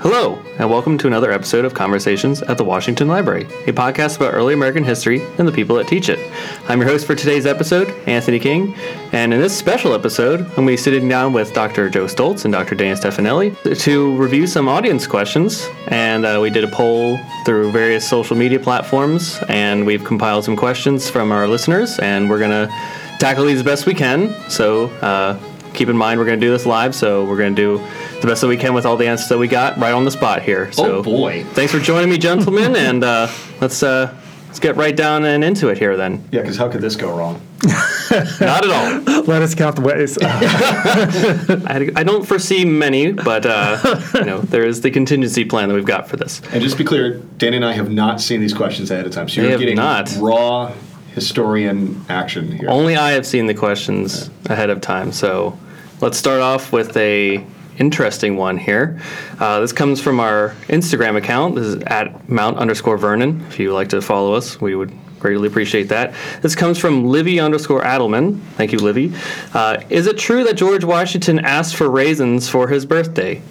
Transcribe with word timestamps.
Hello, 0.00 0.40
and 0.60 0.70
welcome 0.70 0.96
to 0.98 1.08
another 1.08 1.32
episode 1.32 1.64
of 1.64 1.74
Conversations 1.74 2.40
at 2.42 2.56
the 2.56 2.62
Washington 2.62 3.08
Library, 3.08 3.42
a 3.66 3.72
podcast 3.72 4.14
about 4.14 4.32
early 4.32 4.54
American 4.54 4.84
history 4.84 5.20
and 5.38 5.48
the 5.48 5.50
people 5.50 5.74
that 5.74 5.88
teach 5.88 6.08
it. 6.08 6.20
I'm 6.68 6.78
your 6.80 6.88
host 6.88 7.04
for 7.04 7.16
today's 7.16 7.46
episode, 7.46 7.88
Anthony 8.06 8.38
King, 8.38 8.76
and 9.10 9.34
in 9.34 9.40
this 9.40 9.58
special 9.58 9.94
episode, 9.94 10.38
I'm 10.38 10.54
going 10.54 10.68
to 10.68 10.72
be 10.72 10.76
sitting 10.76 11.08
down 11.08 11.32
with 11.32 11.52
Dr. 11.52 11.90
Joe 11.90 12.04
Stoltz 12.04 12.44
and 12.44 12.52
Dr. 12.52 12.76
Dan 12.76 12.94
Stefanelli 12.94 13.80
to 13.80 14.14
review 14.14 14.46
some 14.46 14.68
audience 14.68 15.04
questions. 15.04 15.68
And 15.88 16.24
uh, 16.24 16.38
we 16.40 16.50
did 16.50 16.62
a 16.62 16.68
poll 16.68 17.18
through 17.44 17.72
various 17.72 18.08
social 18.08 18.36
media 18.36 18.60
platforms, 18.60 19.40
and 19.48 19.84
we've 19.84 20.04
compiled 20.04 20.44
some 20.44 20.54
questions 20.54 21.10
from 21.10 21.32
our 21.32 21.48
listeners, 21.48 21.98
and 21.98 22.30
we're 22.30 22.38
going 22.38 22.68
to 22.68 22.72
tackle 23.18 23.46
these 23.46 23.58
the 23.58 23.64
best 23.64 23.84
we 23.84 23.94
can. 23.94 24.32
So 24.48 24.86
uh, 25.02 25.40
keep 25.78 25.88
in 25.88 25.96
mind, 25.96 26.18
we're 26.18 26.26
going 26.26 26.40
to 26.40 26.44
do 26.44 26.50
this 26.50 26.66
live, 26.66 26.92
so 26.92 27.24
we're 27.24 27.36
going 27.36 27.54
to 27.54 27.78
do 27.78 27.86
the 28.20 28.26
best 28.26 28.40
that 28.40 28.48
we 28.48 28.56
can 28.56 28.74
with 28.74 28.84
all 28.84 28.96
the 28.96 29.06
answers 29.06 29.28
that 29.28 29.38
we 29.38 29.46
got 29.46 29.78
right 29.78 29.92
on 29.92 30.04
the 30.04 30.10
spot 30.10 30.42
here. 30.42 30.72
So 30.72 30.96
Oh, 30.96 31.02
boy. 31.04 31.44
Thanks 31.52 31.72
for 31.72 31.78
joining 31.78 32.10
me, 32.10 32.18
gentlemen, 32.18 32.74
and 32.88 33.04
uh, 33.04 33.28
let's 33.60 33.80
uh, 33.84 34.12
let's 34.48 34.58
get 34.58 34.74
right 34.76 34.94
down 34.96 35.24
and 35.24 35.44
into 35.44 35.68
it 35.68 35.78
here. 35.78 35.96
Then, 35.96 36.28
Yeah, 36.32 36.40
because 36.42 36.56
how 36.56 36.68
could 36.68 36.80
this 36.80 36.96
go 36.96 37.16
wrong? 37.16 37.40
not 38.10 38.64
at 38.64 38.70
all. 38.70 39.22
Let 39.24 39.42
us 39.42 39.54
count 39.54 39.76
the 39.76 39.82
ways. 39.82 40.18
I, 40.22 41.90
I 41.94 42.02
don't 42.02 42.26
foresee 42.26 42.64
many, 42.64 43.12
but 43.12 43.46
uh, 43.46 44.00
you 44.14 44.24
know 44.24 44.40
there 44.40 44.66
is 44.66 44.80
the 44.80 44.90
contingency 44.90 45.44
plan 45.44 45.68
that 45.68 45.74
we've 45.76 45.84
got 45.86 46.08
for 46.08 46.16
this. 46.16 46.40
And 46.52 46.60
just 46.60 46.76
to 46.76 46.82
be 46.82 46.86
clear, 46.86 47.18
Danny 47.38 47.56
and 47.56 47.64
I 47.64 47.72
have 47.74 47.90
not 47.90 48.20
seen 48.20 48.40
these 48.40 48.54
questions 48.54 48.90
ahead 48.90 49.06
of 49.06 49.12
time, 49.12 49.28
so 49.28 49.36
They 49.36 49.42
you're 49.42 49.50
have 49.52 49.60
getting 49.60 49.76
not. 49.76 50.12
raw 50.18 50.72
historian 51.14 52.04
action 52.08 52.50
here. 52.52 52.68
Only 52.68 52.96
I 52.96 53.12
have 53.12 53.26
seen 53.26 53.46
the 53.46 53.54
questions 53.54 54.30
ahead 54.46 54.70
of 54.70 54.80
time. 54.80 55.10
So 55.12 55.58
let's 56.00 56.18
start 56.18 56.40
off 56.40 56.72
with 56.72 56.96
a 56.96 57.44
interesting 57.78 58.36
one 58.36 58.58
here. 58.58 59.00
Uh, 59.38 59.60
this 59.60 59.72
comes 59.72 60.00
from 60.00 60.20
our 60.20 60.50
Instagram 60.68 61.16
account. 61.16 61.54
This 61.54 61.66
is 61.66 61.82
at 61.84 62.28
Mount 62.28 62.58
underscore 62.58 62.96
Vernon. 62.98 63.44
If 63.48 63.58
you 63.58 63.68
would 63.68 63.74
like 63.74 63.88
to 63.90 64.02
follow 64.02 64.34
us, 64.34 64.60
we 64.60 64.74
would 64.74 64.92
greatly 65.18 65.48
appreciate 65.48 65.88
that. 65.88 66.14
This 66.42 66.54
comes 66.54 66.78
from 66.78 67.06
Livy 67.06 67.40
underscore 67.40 67.82
Adelman. 67.82 68.40
Thank 68.56 68.72
you, 68.72 68.78
Livy. 68.78 69.12
Uh, 69.52 69.82
is 69.90 70.06
it 70.06 70.18
true 70.18 70.44
that 70.44 70.54
George 70.54 70.84
Washington 70.84 71.38
asked 71.40 71.76
for 71.76 71.90
raisins 71.90 72.48
for 72.48 72.68
his 72.68 72.86
birthday? 72.86 73.42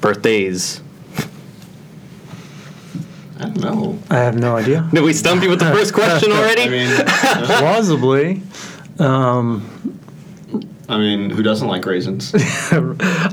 Birthdays. 0.00 0.82
I 3.38 3.44
don't 3.44 3.60
know. 3.60 3.98
I 4.10 4.18
have 4.18 4.38
no 4.38 4.56
idea. 4.56 4.86
Did 4.92 5.02
we 5.02 5.14
stump 5.14 5.42
you 5.42 5.48
with 5.48 5.60
the 5.60 5.72
first 5.72 5.94
question 5.94 6.30
already? 6.32 6.62
I 6.62 6.68
mean, 6.68 7.06
Plausibly, 7.46 8.42
I 10.90 10.98
mean, 10.98 11.30
who 11.30 11.44
doesn't 11.44 11.68
like 11.68 11.86
raisins? 11.86 12.34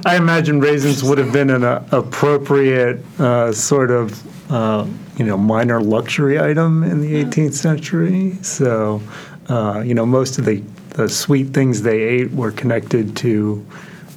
I 0.05 0.16
imagine 0.16 0.59
raisins 0.59 1.03
would 1.03 1.17
have 1.17 1.33
been 1.33 1.50
an 1.50 1.64
uh, 1.64 1.88
appropriate 1.91 3.03
uh, 3.19 3.52
sort 3.52 3.89
of, 3.89 4.52
uh, 4.52 4.86
you 5.17 5.25
know, 5.25 5.38
minor 5.38 5.81
luxury 5.81 6.39
item 6.39 6.83
in 6.83 7.02
the 7.02 7.25
18th 7.25 7.55
century. 7.55 8.38
So, 8.44 9.02
uh, 9.49 9.81
you 9.83 9.95
know, 9.95 10.05
most 10.05 10.38
of 10.38 10.45
the, 10.45 10.61
the 10.89 11.09
sweet 11.09 11.47
things 11.47 11.81
they 11.81 11.99
ate 12.03 12.31
were 12.31 12.52
connected 12.52 13.17
to, 13.17 13.66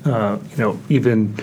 uh, 0.04 0.36
you 0.50 0.56
know, 0.58 0.78
even 0.90 1.34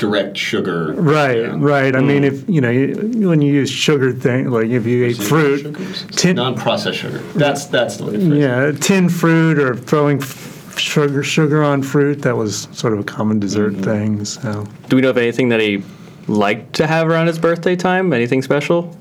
Non-direct 0.00 0.36
sugar. 0.36 0.92
Right, 0.92 1.38
Yeah. 1.38 1.56
right. 1.58 1.94
I 1.94 2.00
mean, 2.00 2.22
mm. 2.22 2.26
if 2.26 2.48
you 2.48 2.60
know, 2.60 2.70
you, 2.70 3.28
when 3.28 3.42
you 3.42 3.52
use 3.52 3.70
sugar 3.70 4.12
thing, 4.12 4.50
like 4.50 4.68
if 4.68 4.86
you 4.86 5.04
ate 5.04 5.16
fruit, 5.16 5.60
Sugars? 5.62 6.06
tin, 6.12 6.36
Non-processed 6.36 6.98
sugar. 6.98 7.18
That's 7.34 7.66
that's 7.66 7.96
the 7.96 8.04
way 8.04 8.12
to 8.12 8.18
phrase 8.18 8.32
it. 8.32 8.38
yeah, 8.38 8.72
tin 8.72 9.08
fruit 9.08 9.58
or 9.58 9.74
throwing 9.76 10.20
f- 10.22 10.78
sugar 10.78 11.22
sugar 11.22 11.62
on 11.64 11.82
fruit, 11.82 12.22
that 12.22 12.36
was 12.36 12.68
sort 12.72 12.92
of 12.92 13.00
a 13.00 13.04
common 13.04 13.40
dessert 13.40 13.72
mm-hmm. 13.72 13.82
thing. 13.82 14.24
So, 14.24 14.66
Do 14.88 14.96
we 14.96 15.02
know 15.02 15.10
of 15.10 15.18
anything 15.18 15.48
that 15.48 15.60
he 15.60 15.82
liked 16.28 16.74
to 16.74 16.86
have 16.86 17.08
around 17.08 17.26
his 17.26 17.38
birthday 17.38 17.74
time? 17.74 18.12
Anything 18.12 18.42
special? 18.42 18.96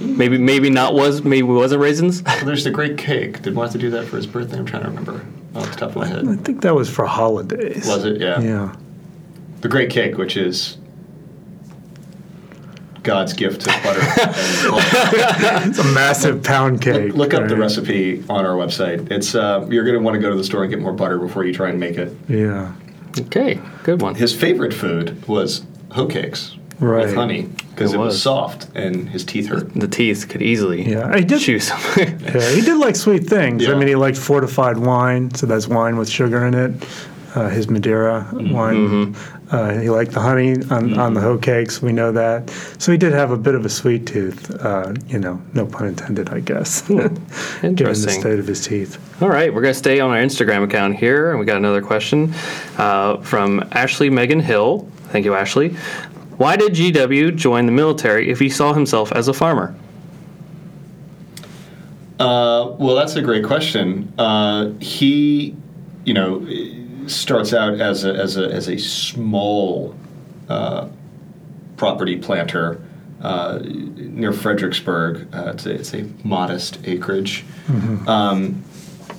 Maybe, 0.00 0.38
maybe 0.38 0.70
not 0.70 0.94
was, 0.94 1.22
maybe 1.24 1.42
wasn't 1.42 1.82
raisins. 1.82 2.22
Well, 2.22 2.44
there's 2.46 2.64
the 2.64 2.70
great 2.70 2.96
cake. 2.96 3.42
Did 3.42 3.54
Martha 3.54 3.76
do 3.76 3.90
that 3.90 4.06
for 4.06 4.16
his 4.16 4.26
birthday? 4.26 4.56
I'm 4.56 4.64
trying 4.64 4.82
to 4.82 4.88
remember 4.88 5.24
off 5.54 5.70
the 5.70 5.76
top 5.76 5.90
of 5.90 5.96
my 5.96 6.06
head. 6.06 6.26
I 6.26 6.36
think 6.36 6.62
that 6.62 6.74
was 6.74 6.88
for 6.88 7.04
holidays. 7.04 7.86
Was 7.86 8.04
it? 8.06 8.18
Yeah. 8.20 8.40
Yeah. 8.40 8.74
The 9.60 9.68
great 9.68 9.90
cake, 9.90 10.16
which 10.16 10.36
is 10.36 10.78
God's 13.02 13.32
gift 13.32 13.62
to 13.62 13.66
butter. 13.82 14.00
It's 15.68 15.78
a 15.78 15.84
massive 15.84 16.42
pound 16.42 16.80
cake. 16.82 17.08
Look, 17.14 17.32
look 17.32 17.34
up 17.34 17.48
the 17.48 17.56
recipe 17.56 18.22
on 18.28 18.44
our 18.46 18.54
website. 18.54 19.10
It's 19.10 19.34
uh, 19.34 19.66
you're 19.70 19.84
going 19.84 19.96
to 19.96 20.02
want 20.02 20.14
to 20.14 20.20
go 20.20 20.30
to 20.30 20.36
the 20.36 20.44
store 20.44 20.62
and 20.62 20.70
get 20.70 20.80
more 20.80 20.92
butter 20.92 21.18
before 21.18 21.44
you 21.44 21.52
try 21.52 21.68
and 21.70 21.78
make 21.80 21.96
it. 21.96 22.14
Yeah. 22.28 22.72
Okay, 23.18 23.60
good 23.82 24.00
one. 24.02 24.14
His 24.14 24.34
favorite 24.34 24.72
food 24.74 25.26
was 25.26 25.64
hoe 25.92 26.06
cakes 26.06 26.56
Right. 26.78 27.06
with 27.06 27.14
honey 27.14 27.42
because 27.70 27.92
It 27.92 27.96
it, 27.96 27.98
was. 27.98 28.14
was. 28.14 28.22
soft 28.22 28.68
and 28.74 29.08
his 29.08 29.24
teeth 29.24 29.48
hurt. 29.48 29.72
The 29.74 29.88
teeth 29.88 30.28
could 30.28 30.40
easily 30.42 30.82
Yeah. 30.90 31.10
I 31.12 31.20
did. 31.20 31.40
chew 31.40 31.58
some. 31.58 31.78
Yeah, 31.96 32.50
he 32.50 32.60
did 32.62 32.76
like 32.78 32.96
sweet 32.96 33.26
things. 33.26 33.68
I 33.68 33.74
mean, 33.74 33.88
he 33.88 33.96
liked 33.96 34.16
fortified 34.18 34.78
wine, 34.78 35.34
so 35.34 35.46
that's 35.46 35.66
wine 35.68 35.96
with 35.96 36.08
sugar 36.08 36.46
in 36.46 36.54
it. 36.54 36.72
Uh, 37.34 37.48
his 37.48 37.68
Madeira 37.70 38.26
Mm-hmm. 38.32 38.52
wine. 38.52 39.14
Uh, 39.50 39.78
he 39.80 39.88
liked 39.90 40.12
the 40.12 40.20
honey 40.20 40.54
on, 40.70 40.98
on 40.98 41.14
the 41.14 41.20
hoe 41.20 41.38
cakes. 41.38 41.80
We 41.82 41.92
know 41.92 42.10
that. 42.12 42.50
So 42.78 42.90
he 42.92 42.98
did 42.98 43.12
have 43.12 43.30
a 43.30 43.36
bit 43.36 43.54
of 43.54 43.64
a 43.64 43.68
sweet 43.68 44.06
tooth. 44.06 44.50
Uh, 44.60 44.94
you 45.08 45.18
know, 45.18 45.40
no 45.54 45.66
pun 45.66 45.86
intended, 45.88 46.30
I 46.30 46.40
guess. 46.40 46.88
Interesting. 46.90 47.74
Given 47.74 47.92
the 47.92 48.10
state 48.10 48.38
of 48.38 48.46
his 48.46 48.64
teeth. 48.66 48.98
All 49.22 49.28
right, 49.28 49.52
we're 49.52 49.62
going 49.62 49.74
to 49.74 49.78
stay 49.78 50.00
on 50.00 50.10
our 50.10 50.16
Instagram 50.18 50.64
account 50.64 50.96
here, 50.96 51.30
and 51.30 51.38
we 51.40 51.46
got 51.46 51.56
another 51.56 51.82
question 51.82 52.32
uh, 52.78 53.18
from 53.18 53.68
Ashley 53.72 54.08
Megan 54.10 54.40
Hill. 54.40 54.88
Thank 55.08 55.24
you, 55.24 55.34
Ashley. 55.34 55.70
Why 56.36 56.56
did 56.56 56.72
GW 56.72 57.36
join 57.36 57.66
the 57.66 57.72
military 57.72 58.30
if 58.30 58.38
he 58.38 58.48
saw 58.48 58.72
himself 58.72 59.12
as 59.12 59.28
a 59.28 59.32
farmer? 59.32 59.74
Uh, 62.18 62.74
well, 62.78 62.94
that's 62.94 63.16
a 63.16 63.22
great 63.22 63.44
question. 63.44 64.12
Uh, 64.18 64.70
he, 64.80 65.56
you 66.04 66.12
know, 66.14 66.38
starts 67.10 67.52
out 67.52 67.80
as 67.80 68.04
a 68.04 68.14
as 68.14 68.36
a 68.36 68.50
as 68.52 68.68
a 68.68 68.78
small 68.78 69.94
uh, 70.48 70.88
property 71.76 72.16
planter 72.16 72.80
uh, 73.22 73.58
near 73.62 74.32
Fredericksburg. 74.32 75.26
Uh, 75.34 75.52
it's, 75.54 75.66
a, 75.66 75.74
it's 75.74 75.94
a 75.94 76.08
modest 76.24 76.78
acreage. 76.84 77.44
Um, 78.08 78.64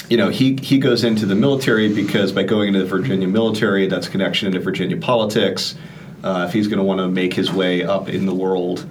you 0.09 0.17
know, 0.17 0.29
he, 0.29 0.57
he 0.61 0.77
goes 0.77 1.03
into 1.05 1.25
the 1.25 1.35
military 1.35 1.93
because 1.93 2.33
by 2.33 2.43
going 2.43 2.67
into 2.67 2.79
the 2.79 2.85
Virginia 2.85 3.27
military, 3.27 3.87
that's 3.87 4.09
connection 4.09 4.47
into 4.47 4.59
Virginia 4.59 4.97
politics. 4.97 5.75
Uh, 6.23 6.45
if 6.47 6.53
he's 6.53 6.67
going 6.67 6.79
to 6.79 6.83
want 6.83 6.99
to 6.99 7.07
make 7.07 7.33
his 7.33 7.51
way 7.51 7.83
up 7.83 8.09
in 8.09 8.25
the 8.25 8.35
world, 8.35 8.87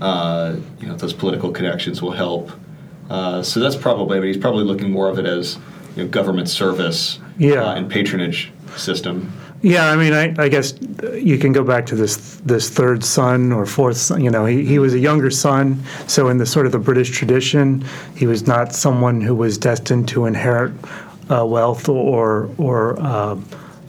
uh, 0.00 0.56
you 0.80 0.88
know, 0.88 0.96
those 0.96 1.12
political 1.12 1.52
connections 1.52 2.02
will 2.02 2.10
help. 2.10 2.50
Uh, 3.08 3.42
so 3.42 3.60
that's 3.60 3.76
probably, 3.76 4.18
I 4.18 4.20
mean, 4.20 4.32
he's 4.32 4.42
probably 4.42 4.64
looking 4.64 4.90
more 4.90 5.08
of 5.08 5.18
it 5.18 5.26
as 5.26 5.58
you 5.96 6.02
know, 6.04 6.08
government 6.08 6.48
service 6.48 7.18
Yeah. 7.38 7.62
uh, 7.64 7.74
and 7.74 7.90
patronage 7.90 8.50
system. 8.76 9.32
Yeah, 9.62 9.86
I 9.90 9.96
mean, 9.96 10.12
I, 10.12 10.34
I 10.36 10.48
guess 10.50 10.74
you 11.14 11.38
can 11.38 11.52
go 11.52 11.64
back 11.64 11.86
to 11.86 11.94
this 11.96 12.36
this 12.44 12.68
third 12.68 13.02
son 13.02 13.50
or 13.50 13.64
fourth 13.64 13.96
son. 13.96 14.22
You 14.22 14.30
know, 14.30 14.44
he, 14.44 14.62
he 14.66 14.78
was 14.78 14.92
a 14.92 14.98
younger 14.98 15.30
son, 15.30 15.82
so 16.06 16.28
in 16.28 16.36
the 16.36 16.44
sort 16.44 16.66
of 16.66 16.72
the 16.72 16.78
British 16.78 17.10
tradition, 17.10 17.82
he 18.14 18.26
was 18.26 18.46
not 18.46 18.74
someone 18.74 19.22
who 19.22 19.34
was 19.34 19.56
destined 19.56 20.06
to 20.08 20.26
inherit 20.26 20.72
uh, 21.30 21.46
wealth 21.46 21.88
or 21.88 22.50
or 22.58 23.00
uh, 23.00 23.36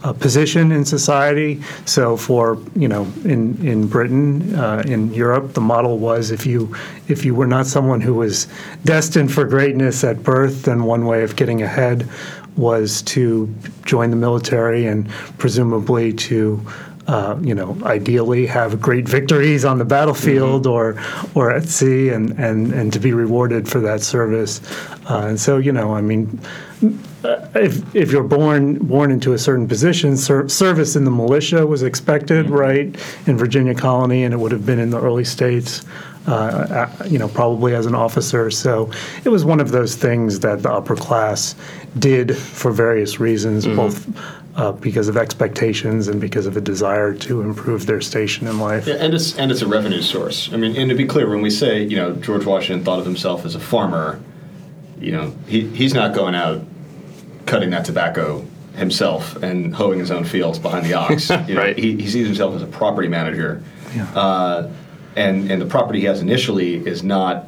a 0.02 0.12
position 0.12 0.72
in 0.72 0.84
society. 0.84 1.62
So 1.84 2.16
for 2.16 2.58
you 2.74 2.88
know, 2.88 3.02
in 3.24 3.66
in 3.66 3.86
Britain, 3.88 4.54
uh, 4.54 4.82
in 4.86 5.12
Europe, 5.14 5.54
the 5.54 5.60
model 5.60 5.98
was 5.98 6.30
if 6.30 6.46
you 6.46 6.74
if 7.08 7.24
you 7.24 7.34
were 7.34 7.46
not 7.46 7.66
someone 7.66 8.00
who 8.00 8.14
was 8.14 8.48
destined 8.84 9.32
for 9.32 9.44
greatness 9.44 10.04
at 10.04 10.22
birth, 10.22 10.62
then 10.62 10.84
one 10.84 11.06
way 11.06 11.22
of 11.22 11.36
getting 11.36 11.62
ahead 11.62 12.08
was 12.56 13.02
to 13.02 13.52
join 13.84 14.10
the 14.10 14.16
military 14.16 14.86
and 14.86 15.08
presumably 15.38 16.12
to, 16.12 16.60
uh, 17.06 17.36
you 17.42 17.54
know, 17.54 17.76
ideally 17.84 18.46
have 18.46 18.80
great 18.80 19.06
victories 19.06 19.64
on 19.64 19.78
the 19.78 19.84
battlefield 19.84 20.66
or 20.66 20.96
or 21.34 21.50
at 21.50 21.64
sea 21.64 22.08
and, 22.08 22.30
and, 22.38 22.72
and 22.72 22.92
to 22.92 22.98
be 22.98 23.12
rewarded 23.12 23.68
for 23.68 23.80
that 23.80 24.00
service. 24.00 24.60
Uh, 25.08 25.26
and 25.28 25.40
so, 25.40 25.58
you 25.58 25.72
know, 25.72 25.94
I 25.94 26.00
mean, 26.00 26.40
if 27.24 27.94
if 27.94 28.12
you're 28.12 28.22
born 28.22 28.78
born 28.78 29.10
into 29.10 29.32
a 29.32 29.38
certain 29.38 29.66
position, 29.66 30.16
ser- 30.16 30.48
service 30.48 30.96
in 30.96 31.04
the 31.04 31.10
militia 31.10 31.66
was 31.66 31.82
expected, 31.82 32.50
right, 32.50 32.94
in 33.26 33.36
Virginia 33.36 33.74
colony, 33.74 34.24
and 34.24 34.34
it 34.34 34.36
would 34.38 34.52
have 34.52 34.66
been 34.66 34.78
in 34.78 34.90
the 34.90 35.00
early 35.00 35.24
states. 35.24 35.84
Uh, 36.28 36.88
uh, 37.00 37.04
you 37.04 37.20
know, 37.20 37.28
probably 37.28 37.72
as 37.72 37.86
an 37.86 37.94
officer. 37.94 38.50
So 38.50 38.90
it 39.22 39.28
was 39.28 39.44
one 39.44 39.60
of 39.60 39.70
those 39.70 39.94
things 39.94 40.40
that 40.40 40.60
the 40.60 40.72
upper 40.72 40.96
class 40.96 41.54
did 42.00 42.36
for 42.36 42.72
various 42.72 43.20
reasons, 43.20 43.64
both 43.64 44.08
uh, 44.56 44.72
because 44.72 45.06
of 45.06 45.16
expectations 45.16 46.08
and 46.08 46.20
because 46.20 46.46
of 46.46 46.56
a 46.56 46.60
desire 46.60 47.14
to 47.14 47.42
improve 47.42 47.86
their 47.86 48.00
station 48.00 48.48
in 48.48 48.58
life. 48.58 48.88
Yeah, 48.88 48.94
and 48.94 49.14
it's 49.14 49.38
and 49.38 49.52
it's 49.52 49.62
a 49.62 49.68
revenue 49.68 50.02
source. 50.02 50.52
I 50.52 50.56
mean, 50.56 50.74
and 50.74 50.90
to 50.90 50.96
be 50.96 51.06
clear, 51.06 51.28
when 51.28 51.42
we 51.42 51.50
say 51.50 51.84
you 51.84 51.94
know 51.94 52.14
George 52.16 52.44
Washington 52.44 52.84
thought 52.84 52.98
of 52.98 53.04
himself 53.04 53.44
as 53.44 53.54
a 53.54 53.60
farmer, 53.60 54.20
you 54.98 55.12
know 55.12 55.32
he 55.46 55.68
he's 55.68 55.94
not 55.94 56.12
going 56.12 56.34
out 56.34 56.60
cutting 57.46 57.70
that 57.70 57.84
tobacco 57.84 58.44
himself 58.74 59.36
and 59.42 59.74
hoeing 59.74 59.98
his 59.98 60.10
own 60.10 60.24
fields 60.24 60.58
behind 60.58 60.84
the 60.84 60.92
ox. 60.94 61.30
You 61.48 61.54
know, 61.54 61.60
Right. 61.62 61.78
He, 61.78 61.96
he 61.96 62.06
sees 62.08 62.26
himself 62.26 62.54
as 62.54 62.62
a 62.62 62.66
property 62.66 63.08
manager, 63.08 63.62
Yeah. 63.94 64.04
uh, 64.14 64.70
and 65.16 65.50
and 65.50 65.62
the 65.62 65.66
property 65.66 66.00
he 66.00 66.06
has 66.06 66.20
initially 66.20 66.74
is 66.86 67.02
not 67.02 67.46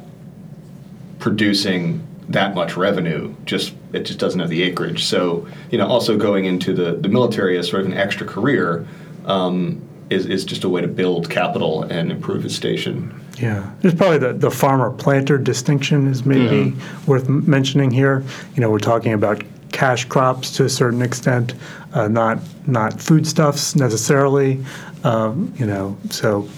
producing 1.19 2.05
that 2.29 2.55
much 2.55 2.77
revenue. 2.77 3.33
Just 3.45 3.73
it 3.93 4.03
just 4.03 4.19
doesn't 4.19 4.39
have 4.39 4.49
the 4.49 4.63
acreage. 4.63 5.05
So 5.05 5.47
you 5.71 5.77
know, 5.77 5.87
also 5.87 6.17
going 6.17 6.45
into 6.45 6.73
the 6.73 6.93
the 6.93 7.09
military 7.09 7.57
as 7.57 7.69
sort 7.69 7.81
of 7.81 7.87
an 7.91 7.97
extra 7.97 8.25
career. 8.25 8.87
Um, 9.25 9.81
is, 10.09 10.25
is 10.25 10.43
just 10.43 10.63
a 10.63 10.69
way 10.69 10.81
to 10.81 10.87
build 10.87 11.29
capital 11.29 11.83
and 11.83 12.11
improve 12.11 12.41
his 12.41 12.55
station. 12.55 13.13
Yeah, 13.37 13.69
there's 13.81 13.93
probably 13.93 14.17
the, 14.17 14.33
the 14.33 14.49
farmer 14.49 14.89
planter 14.89 15.37
distinction 15.37 16.07
is 16.07 16.25
maybe 16.25 16.75
worth 17.05 17.29
mentioning 17.29 17.91
here. 17.91 18.23
You 18.55 18.61
know, 18.61 18.71
we're 18.71 18.79
talking 18.79 19.13
about 19.13 19.43
cash 19.71 20.05
crops 20.05 20.51
to 20.57 20.65
a 20.65 20.69
certain 20.69 21.01
extent, 21.01 21.53
uh, 21.93 22.07
not 22.07 22.39
not 22.67 23.01
foodstuffs 23.01 23.75
necessarily. 23.75 24.63
Um, 25.03 25.53
you 25.57 25.65
know, 25.65 25.97
so 26.09 26.49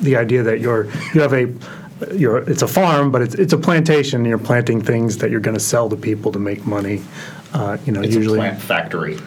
the 0.00 0.16
idea 0.16 0.42
that 0.42 0.60
you're 0.60 0.86
you 1.14 1.20
have 1.20 1.32
a 1.32 1.52
you're, 2.14 2.38
it's 2.38 2.62
a 2.62 2.68
farm, 2.68 3.10
but 3.10 3.22
it's 3.22 3.34
it's 3.34 3.52
a 3.52 3.58
plantation. 3.58 4.20
And 4.20 4.28
you're 4.28 4.38
planting 4.38 4.82
things 4.82 5.18
that 5.18 5.30
you're 5.30 5.40
going 5.40 5.56
to 5.56 5.62
sell 5.62 5.88
to 5.88 5.96
people 5.96 6.32
to 6.32 6.38
make 6.38 6.66
money. 6.66 7.02
Uh, 7.52 7.78
you 7.86 7.92
know, 7.92 8.02
It's 8.02 8.14
usually 8.14 8.38
a 8.38 8.42
plant 8.42 8.60
factory. 8.60 9.18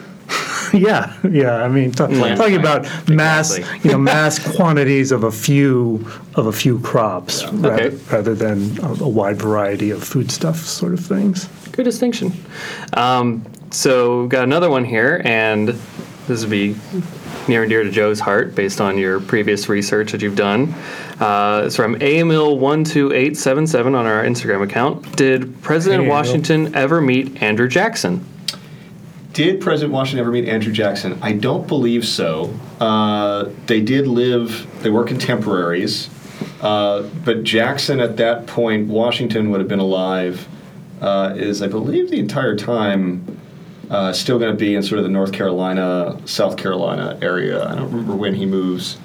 yeah, 0.73 1.13
yeah. 1.29 1.63
I 1.63 1.67
mean, 1.67 1.91
ta- 1.91 2.07
Plant 2.07 2.37
talking 2.37 2.55
about 2.57 2.87
mass, 3.09 3.57
you 3.83 3.91
know, 3.91 3.97
mass 3.97 4.39
quantities 4.55 5.11
of 5.11 5.23
a 5.23 5.31
few 5.31 6.05
of 6.35 6.47
a 6.47 6.51
few 6.51 6.79
crops, 6.79 7.43
rather, 7.51 7.83
Okay. 7.85 7.95
rather 8.11 8.35
than 8.35 8.79
a, 8.83 8.91
a 9.03 9.07
wide 9.07 9.37
variety 9.37 9.89
of 9.91 10.03
foodstuffs, 10.03 10.69
sort 10.69 10.93
of 10.93 10.99
things. 10.99 11.47
Good 11.71 11.83
distinction. 11.83 12.33
Um, 12.93 13.45
so 13.71 14.21
we've 14.21 14.29
got 14.29 14.43
another 14.43 14.69
one 14.69 14.83
here, 14.85 15.21
and 15.25 15.69
this 16.27 16.41
would 16.41 16.49
be 16.51 16.75
near 17.47 17.61
and 17.63 17.69
dear 17.69 17.83
to 17.83 17.89
Joe's 17.91 18.19
heart 18.19 18.53
based 18.55 18.79
on 18.81 18.97
your 18.97 19.19
previous 19.19 19.67
research 19.69 20.11
that 20.11 20.21
you've 20.21 20.35
done. 20.35 20.73
Uh, 21.19 21.63
it's 21.65 21.75
from 21.75 21.95
AMIL12877 21.95 23.85
on 23.87 24.05
our 24.05 24.23
Instagram 24.23 24.63
account. 24.63 25.15
Did 25.15 25.61
President 25.61 26.03
Hey, 26.03 26.09
Washington 26.09 26.75
ever 26.75 27.01
meet 27.01 27.41
Andrew 27.41 27.67
Jackson? 27.67 28.23
Did 29.39 29.61
President 29.61 29.93
Washington 29.93 30.19
ever 30.19 30.31
meet 30.31 30.49
Andrew 30.49 30.73
Jackson? 30.73 31.17
I 31.21 31.31
don't 31.31 31.65
believe 31.65 32.05
so. 32.05 32.53
Uh, 32.77 33.47
they 33.67 33.79
did 33.79 34.05
live, 34.05 34.67
they 34.83 34.89
were 34.89 35.05
contemporaries. 35.05 36.09
Uh, 36.59 37.03
but 37.23 37.45
Jackson, 37.45 38.01
at 38.01 38.17
that 38.17 38.47
point, 38.47 38.89
Washington 38.89 39.49
would 39.49 39.61
have 39.61 39.69
been 39.69 39.79
alive, 39.79 40.45
uh, 40.99 41.35
is, 41.37 41.61
I 41.61 41.67
believe, 41.67 42.09
the 42.09 42.19
entire 42.19 42.57
time 42.57 43.39
uh, 43.89 44.11
still 44.11 44.39
going 44.39 44.51
to 44.51 44.57
be 44.57 44.75
in 44.75 44.83
sort 44.83 44.99
of 44.99 45.05
the 45.05 45.09
North 45.09 45.31
Carolina, 45.31 46.19
South 46.25 46.57
Carolina 46.57 47.17
area. 47.21 47.65
I 47.65 47.75
don't 47.75 47.89
remember 47.91 48.17
when 48.17 48.35
he 48.35 48.45
moves 48.45 48.97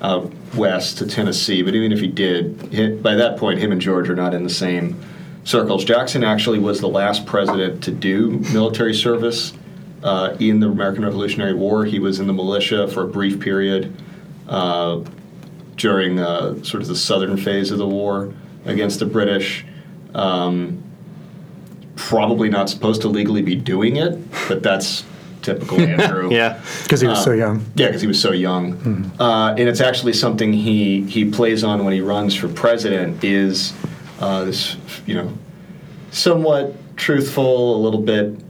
uh, 0.00 0.24
west 0.54 0.98
to 0.98 1.08
Tennessee, 1.08 1.62
but 1.62 1.74
even 1.74 1.90
if 1.90 1.98
he 1.98 2.06
did, 2.06 3.02
by 3.02 3.16
that 3.16 3.36
point, 3.36 3.58
him 3.58 3.72
and 3.72 3.80
George 3.80 4.08
are 4.08 4.14
not 4.14 4.32
in 4.32 4.44
the 4.44 4.48
same 4.48 5.02
circles. 5.42 5.84
Jackson 5.84 6.22
actually 6.22 6.60
was 6.60 6.80
the 6.80 6.88
last 6.88 7.26
president 7.26 7.82
to 7.82 7.90
do 7.90 8.38
military 8.52 8.94
service 8.94 9.54
uh, 10.02 10.36
in 10.40 10.60
the 10.60 10.68
American 10.68 11.04
Revolutionary 11.04 11.54
War. 11.54 11.84
He 11.84 11.98
was 11.98 12.20
in 12.20 12.26
the 12.26 12.32
militia 12.32 12.88
for 12.88 13.04
a 13.04 13.08
brief 13.08 13.40
period 13.40 13.94
uh, 14.48 15.02
during 15.76 16.18
uh, 16.18 16.62
sort 16.62 16.82
of 16.82 16.88
the 16.88 16.96
southern 16.96 17.36
phase 17.36 17.70
of 17.70 17.78
the 17.78 17.88
war 17.88 18.32
against 18.64 18.98
the 18.98 19.06
British. 19.06 19.64
Um, 20.14 20.82
probably 21.96 22.48
not 22.48 22.68
supposed 22.68 23.02
to 23.02 23.08
legally 23.08 23.42
be 23.42 23.54
doing 23.54 23.96
it, 23.96 24.18
but 24.48 24.62
that's 24.62 25.04
typical 25.42 25.80
Andrew. 25.80 26.32
Yeah. 26.32 26.60
Because 26.82 27.00
he 27.00 27.06
was 27.06 27.22
so 27.22 27.32
young. 27.32 27.64
Yeah, 27.74 27.86
because 27.86 28.00
he 28.00 28.06
was 28.06 28.20
so 28.20 28.32
young, 28.32 29.10
uh, 29.18 29.54
and 29.58 29.68
it's 29.68 29.80
actually 29.80 30.12
something 30.12 30.52
he 30.52 31.02
he 31.04 31.30
plays 31.30 31.64
on 31.64 31.84
when 31.84 31.92
he 31.92 32.00
runs 32.00 32.34
for 32.34 32.48
president. 32.48 33.22
Is 33.22 33.72
uh, 34.20 34.44
this 34.44 34.76
you 35.06 35.14
know 35.14 35.32
somewhat 36.10 36.74
truthful, 36.96 37.76
a 37.76 37.80
little 37.80 38.00
bit, 38.00 38.41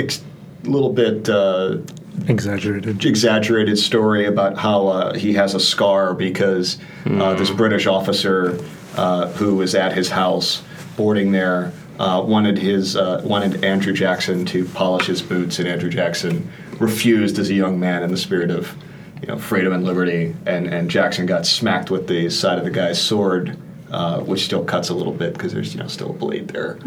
ex- 0.00 0.22
little 0.64 0.92
bit 0.92 1.28
uh, 1.28 1.78
Exaggerated. 2.26 3.04
exaggerated 3.04 3.78
story 3.78 4.26
about 4.26 4.58
how 4.58 4.88
uh, 4.88 5.14
he 5.14 5.32
has 5.34 5.54
a 5.54 5.60
scar 5.60 6.12
because 6.14 6.78
uh, 7.06 7.34
this 7.34 7.50
British 7.50 7.86
officer 7.86 8.58
uh, 8.96 9.28
who 9.32 9.56
was 9.56 9.74
at 9.74 9.92
his 9.92 10.10
house 10.10 10.62
boarding 10.96 11.32
there 11.32 11.72
uh, 11.98 12.22
wanted 12.22 12.58
his 12.58 12.96
uh, 12.96 13.20
wanted 13.24 13.64
Andrew 13.64 13.92
Jackson 13.92 14.44
to 14.46 14.64
polish 14.66 15.06
his 15.06 15.22
boots, 15.22 15.58
and 15.58 15.68
Andrew 15.68 15.90
Jackson 15.90 16.50
refused 16.78 17.38
as 17.38 17.50
a 17.50 17.54
young 17.54 17.78
man 17.78 18.02
in 18.02 18.10
the 18.10 18.16
spirit 18.16 18.50
of 18.50 18.74
you 19.22 19.28
know 19.28 19.38
freedom 19.38 19.72
and 19.72 19.84
liberty, 19.84 20.34
and 20.46 20.66
and 20.66 20.90
Jackson 20.90 21.26
got 21.26 21.46
smacked 21.46 21.90
with 21.90 22.06
the 22.06 22.28
side 22.30 22.58
of 22.58 22.64
the 22.64 22.70
guy's 22.70 23.00
sword. 23.00 23.56
Uh, 23.90 24.20
which 24.20 24.44
still 24.44 24.62
cuts 24.64 24.88
a 24.88 24.94
little 24.94 25.12
bit 25.12 25.32
because 25.32 25.52
there's 25.52 25.74
you 25.74 25.80
know 25.80 25.88
still 25.88 26.10
a 26.10 26.12
blade 26.12 26.46
there, 26.48 26.78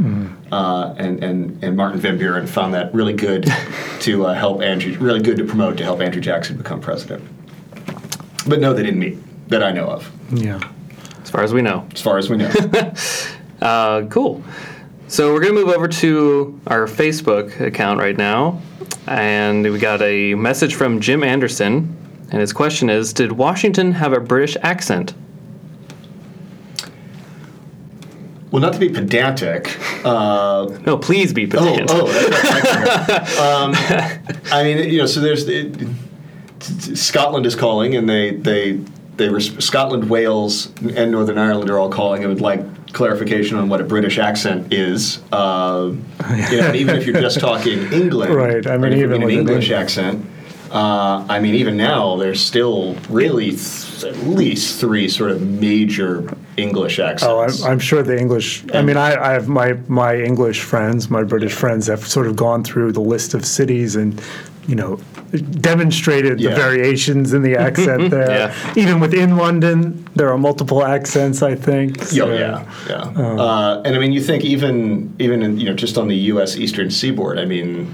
uh, 0.53 0.93
and 0.97 1.21
and 1.23 1.61
and 1.63 1.75
Martin 1.75 1.99
Van 1.99 2.17
Buren 2.17 2.47
found 2.47 2.73
that 2.73 2.93
really 2.93 3.11
good 3.13 3.45
to 3.99 4.25
uh, 4.25 4.33
help 4.33 4.61
Andrew, 4.61 4.97
really 4.99 5.21
good 5.21 5.35
to 5.37 5.43
promote 5.43 5.75
to 5.77 5.83
help 5.83 5.99
Andrew 6.01 6.21
Jackson 6.21 6.55
become 6.55 6.79
president. 6.79 7.21
But 8.47 8.59
no, 8.61 8.73
they 8.73 8.83
didn't 8.83 8.99
meet 8.99 9.17
that 9.49 9.61
I 9.63 9.71
know 9.71 9.87
of, 9.89 10.09
Yeah. 10.31 10.59
As 11.21 11.29
far 11.29 11.43
as 11.43 11.53
we 11.53 11.61
know. 11.61 11.85
as 11.93 12.01
far 12.01 12.17
as 12.17 12.29
we 12.29 12.37
know. 12.37 12.51
Uh, 13.61 14.05
cool. 14.07 14.43
So 15.07 15.31
we're 15.33 15.39
going 15.39 15.53
to 15.55 15.59
move 15.65 15.73
over 15.73 15.87
to 15.87 16.59
our 16.67 16.85
Facebook 16.85 17.61
account 17.61 17.97
right 17.99 18.17
now. 18.17 18.61
And 19.07 19.63
we 19.63 19.79
got 19.79 20.01
a 20.01 20.35
message 20.35 20.75
from 20.75 20.99
Jim 20.99 21.23
Anderson. 21.23 21.95
And 22.29 22.41
his 22.41 22.51
question 22.51 22.89
is 22.89 23.13
Did 23.13 23.31
Washington 23.31 23.93
have 23.93 24.11
a 24.11 24.19
British 24.19 24.57
accent? 24.61 25.13
Well, 28.53 28.61
not 28.61 28.73
to 28.73 28.79
be 28.79 28.89
pedantic. 28.89 29.75
Uh, 30.05 30.67
No, 30.85 30.95
please 30.95 31.33
be 31.33 31.45
oh, 31.45 31.49
pedantic. 31.49 31.87
oh, 31.89 32.07
that's 32.07 33.39
um, 33.39 33.71
I 34.51 34.63
mean, 34.63 34.91
you 34.91 34.99
know, 34.99 35.07
so 35.07 35.21
there's 35.21 35.47
it, 35.49 35.75
Scotland 36.61 37.47
is 37.47 37.55
calling, 37.55 37.95
and 37.95 38.07
they 38.07 38.29
they 38.35 38.79
they 39.17 39.29
res- 39.29 39.57
Scotland, 39.65 40.07
Wales, 40.07 40.71
and 40.81 41.11
Northern 41.11 41.39
Ireland 41.39 41.71
are 41.71 41.79
all 41.79 41.89
calling 41.89 42.23
and 42.23 42.31
would 42.31 42.41
like 42.41 42.93
clarification 42.93 43.57
on 43.57 43.69
what 43.69 43.81
a 43.81 43.83
British 43.83 44.19
accent 44.19 44.71
is. 44.71 45.19
Uh, 45.31 45.93
you 46.51 46.61
know, 46.61 46.73
even 46.75 46.95
if 46.95 47.07
you're 47.07 47.19
just 47.19 47.39
talking 47.39 47.79
England, 47.91 48.35
Right, 48.35 48.67
I 48.67 48.77
mean, 48.77 48.93
even 48.93 49.23
an 49.23 49.31
English 49.31 49.71
Eng- 49.71 49.81
accent. 49.81 50.25
Uh, 50.69 51.25
I 51.27 51.39
mean, 51.39 51.55
even 51.55 51.75
now, 51.75 52.17
there's 52.17 52.39
still 52.39 52.95
really 53.09 53.49
th- 53.49 54.03
at 54.03 54.17
least 54.27 54.79
three 54.79 55.07
sort 55.07 55.31
of 55.31 55.41
major 55.41 56.35
English 56.57 56.99
Oh. 56.99 57.39
I'm, 57.41 57.63
I'm 57.63 57.79
sure 57.79 58.03
the 58.03 58.17
English. 58.19 58.63
I 58.73 58.81
mean, 58.81 58.97
I, 58.97 59.15
I 59.15 59.31
have 59.33 59.47
my 59.47 59.73
my 59.87 60.15
English 60.15 60.61
friends, 60.61 61.09
my 61.09 61.23
British 61.23 61.53
friends 61.53 61.87
have 61.87 62.05
sort 62.07 62.27
of 62.27 62.35
gone 62.35 62.63
through 62.63 62.91
the 62.91 63.01
list 63.01 63.33
of 63.33 63.45
cities 63.45 63.95
and, 63.95 64.21
you 64.67 64.75
know, 64.75 64.99
demonstrated 65.61 66.39
Yeah. 66.39 66.51
the 66.51 66.55
variations 66.55 67.33
in 67.33 67.41
the 67.41 67.55
accent 67.67 68.11
there. 68.11 68.29
Yeah. 68.29 68.73
Even 68.75 68.99
within 68.99 69.35
London, 69.37 70.07
there 70.15 70.29
are 70.29 70.37
multiple 70.37 70.83
accents. 70.85 71.41
I 71.41 71.55
think. 71.55 72.01
Oh 72.01 72.05
so- 72.05 72.33
yeah, 72.33 72.65
yeah. 72.87 72.95
uh, 73.01 73.81
and 73.85 73.95
I 73.95 73.99
mean, 73.99 74.13
you 74.13 74.21
think 74.21 74.43
even 74.45 75.15
even 75.19 75.41
in, 75.41 75.59
you 75.59 75.65
know 75.65 75.73
just 75.75 75.97
on 75.97 76.07
the 76.07 76.17
U.S. 76.33 76.55
Eastern 76.55 76.91
Seaboard. 76.91 77.39
I 77.39 77.45
mean, 77.45 77.93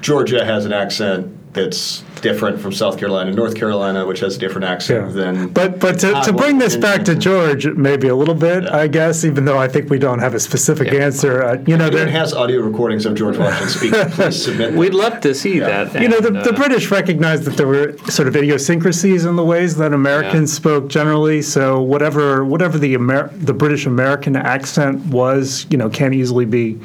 Georgia 0.00 0.44
has 0.44 0.64
an 0.66 0.72
accent 0.72 1.34
that's 1.54 2.02
different 2.20 2.60
from 2.60 2.72
South 2.72 2.98
Carolina, 2.98 3.28
and 3.28 3.36
North 3.36 3.54
Carolina, 3.54 4.06
which 4.06 4.20
has 4.20 4.36
a 4.36 4.38
different 4.38 4.64
accent 4.66 5.06
Yeah. 5.08 5.12
than. 5.32 5.48
But 5.48 5.78
but 5.80 5.98
to, 6.00 6.20
to 6.24 6.32
bring 6.32 6.58
this 6.58 6.76
back 6.76 7.04
to 7.06 7.14
George, 7.14 7.66
maybe 7.66 8.08
a 8.08 8.14
little 8.14 8.34
bit, 8.34 8.64
Yeah. 8.64 8.76
I 8.76 8.86
guess, 8.88 9.24
even 9.24 9.44
though 9.44 9.58
I 9.58 9.68
think 9.68 9.90
we 9.90 9.98
don't 9.98 10.18
have 10.18 10.34
a 10.34 10.40
specific 10.40 10.92
Yeah. 10.92 11.04
answer. 11.04 11.42
Uh, 11.42 11.58
you 11.66 11.76
know, 11.76 11.86
If 11.86 11.92
there, 11.92 12.08
has 12.08 12.32
audio 12.34 12.60
recordings 12.60 13.06
of 13.06 13.14
George 13.14 13.36
Washington 13.38 13.68
speaking, 13.68 14.04
please 14.10 14.42
submit. 14.42 14.68
them. 14.70 14.76
We'd 14.76 14.94
love 14.94 15.20
to 15.20 15.34
see 15.34 15.58
that. 15.60 16.00
you 16.00 16.08
know, 16.08 16.20
the, 16.20 16.28
and, 16.28 16.36
the 16.44 16.52
uh, 16.52 16.56
British 16.56 16.90
recognized 16.90 17.44
that 17.44 17.56
there 17.56 17.66
were 17.68 17.96
sort 18.08 18.28
of 18.28 18.36
idiosyncrasies 18.36 19.24
in 19.24 19.36
the 19.36 19.44
ways 19.44 19.76
that 19.76 19.92
Americans 19.92 20.52
spoke 20.52 20.88
generally. 20.88 21.42
So 21.42 21.80
whatever 21.80 22.44
whatever 22.44 22.78
the 22.78 22.94
Amer- 22.94 23.30
the 23.34 23.54
British 23.54 23.86
American 23.86 24.36
accent 24.36 25.06
was, 25.06 25.66
you 25.70 25.76
know, 25.78 25.88
can't 25.88 26.14
easily 26.14 26.44
be. 26.44 26.78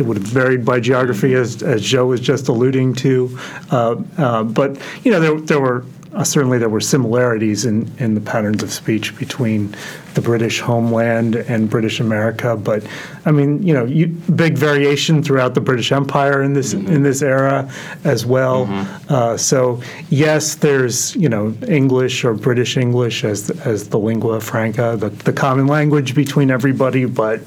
It 0.00 0.06
would 0.06 0.16
have 0.16 0.26
varied 0.26 0.64
by 0.64 0.80
geography, 0.80 1.34
as, 1.34 1.62
as 1.62 1.82
Joe 1.82 2.06
was 2.06 2.20
just 2.20 2.48
alluding 2.48 2.94
to. 2.96 3.38
Uh, 3.70 3.96
uh, 4.16 4.42
but 4.44 4.80
you 5.04 5.12
know, 5.12 5.20
there 5.20 5.38
there 5.40 5.60
were 5.60 5.84
uh, 6.12 6.24
certainly 6.24 6.58
there 6.58 6.70
were 6.70 6.80
similarities 6.80 7.66
in 7.66 7.90
in 7.98 8.14
the 8.14 8.20
patterns 8.20 8.62
of 8.62 8.72
speech 8.72 9.16
between 9.18 9.76
the 10.14 10.20
British 10.20 10.60
homeland 10.60 11.36
and 11.36 11.70
British 11.70 12.00
America. 12.00 12.56
But 12.56 12.84
I 13.26 13.30
mean, 13.30 13.62
you 13.62 13.74
know, 13.74 13.84
you, 13.84 14.08
big 14.08 14.58
variation 14.58 15.22
throughout 15.22 15.54
the 15.54 15.60
British 15.60 15.92
Empire 15.92 16.42
in 16.42 16.54
this 16.54 16.72
in 16.72 17.02
this 17.02 17.22
era 17.22 17.70
as 18.02 18.26
well. 18.26 18.66
Uh, 19.08 19.36
so 19.36 19.82
yes, 20.08 20.56
there's 20.56 21.14
you 21.14 21.28
know 21.28 21.54
English 21.68 22.24
or 22.24 22.34
British 22.34 22.76
English 22.76 23.22
as 23.22 23.50
as 23.50 23.90
the 23.90 23.98
lingua 23.98 24.40
franca, 24.40 24.96
the, 24.98 25.10
the 25.10 25.32
common 25.32 25.66
language 25.66 26.14
between 26.14 26.50
everybody, 26.50 27.04
but 27.04 27.40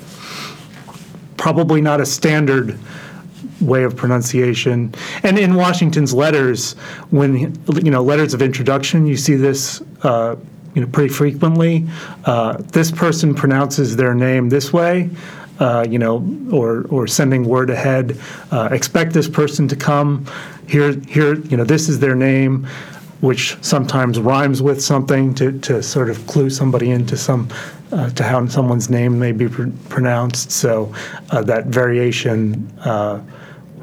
probably 1.43 1.81
not 1.81 1.99
a 1.99 2.05
standard 2.05 2.79
way 3.59 3.83
of 3.83 3.97
pronunciation. 3.97 4.95
And 5.23 5.37
in 5.37 5.55
Washington's 5.55 6.13
letters, 6.13 6.71
when 7.09 7.31
you 7.83 7.91
know 7.91 8.01
letters 8.01 8.33
of 8.33 8.41
introduction, 8.41 9.05
you 9.05 9.17
see 9.17 9.35
this. 9.35 9.81
Uh, 10.03 10.37
you 10.73 10.81
know, 10.81 10.87
pretty 10.87 11.13
frequently, 11.13 11.85
uh, 12.25 12.53
this 12.77 12.89
person 12.89 13.35
pronounces 13.35 13.95
their 13.95 14.15
name 14.15 14.49
this 14.49 14.73
way, 14.73 15.07
uh, 15.59 15.85
you 15.87 15.99
know, 15.99 16.15
or 16.51 16.87
or 16.89 17.05
sending 17.05 17.43
word 17.43 17.69
ahead. 17.69 18.17
Uh, 18.49 18.69
expect 18.71 19.13
this 19.13 19.29
person 19.29 19.67
to 19.67 19.75
come. 19.75 20.25
Here, 20.67 20.93
here, 21.07 21.35
you 21.35 21.57
know, 21.57 21.65
this 21.65 21.89
is 21.89 21.99
their 21.99 22.15
name, 22.15 22.65
which 23.21 23.55
sometimes 23.61 24.17
rhymes 24.17 24.61
with 24.61 24.81
something 24.81 25.35
to, 25.35 25.59
to 25.59 25.83
sort 25.83 26.09
of 26.09 26.25
clue 26.25 26.49
somebody 26.49 26.89
into 26.89 27.17
some 27.17 27.49
uh, 27.93 28.09
to 28.09 28.23
how 28.23 28.45
someone's 28.47 28.89
name 28.89 29.19
may 29.19 29.31
be 29.31 29.47
pr- 29.47 29.69
pronounced. 29.89 30.51
So 30.51 30.93
uh, 31.29 31.41
that 31.43 31.67
variation 31.67 32.71
uh, 32.79 33.21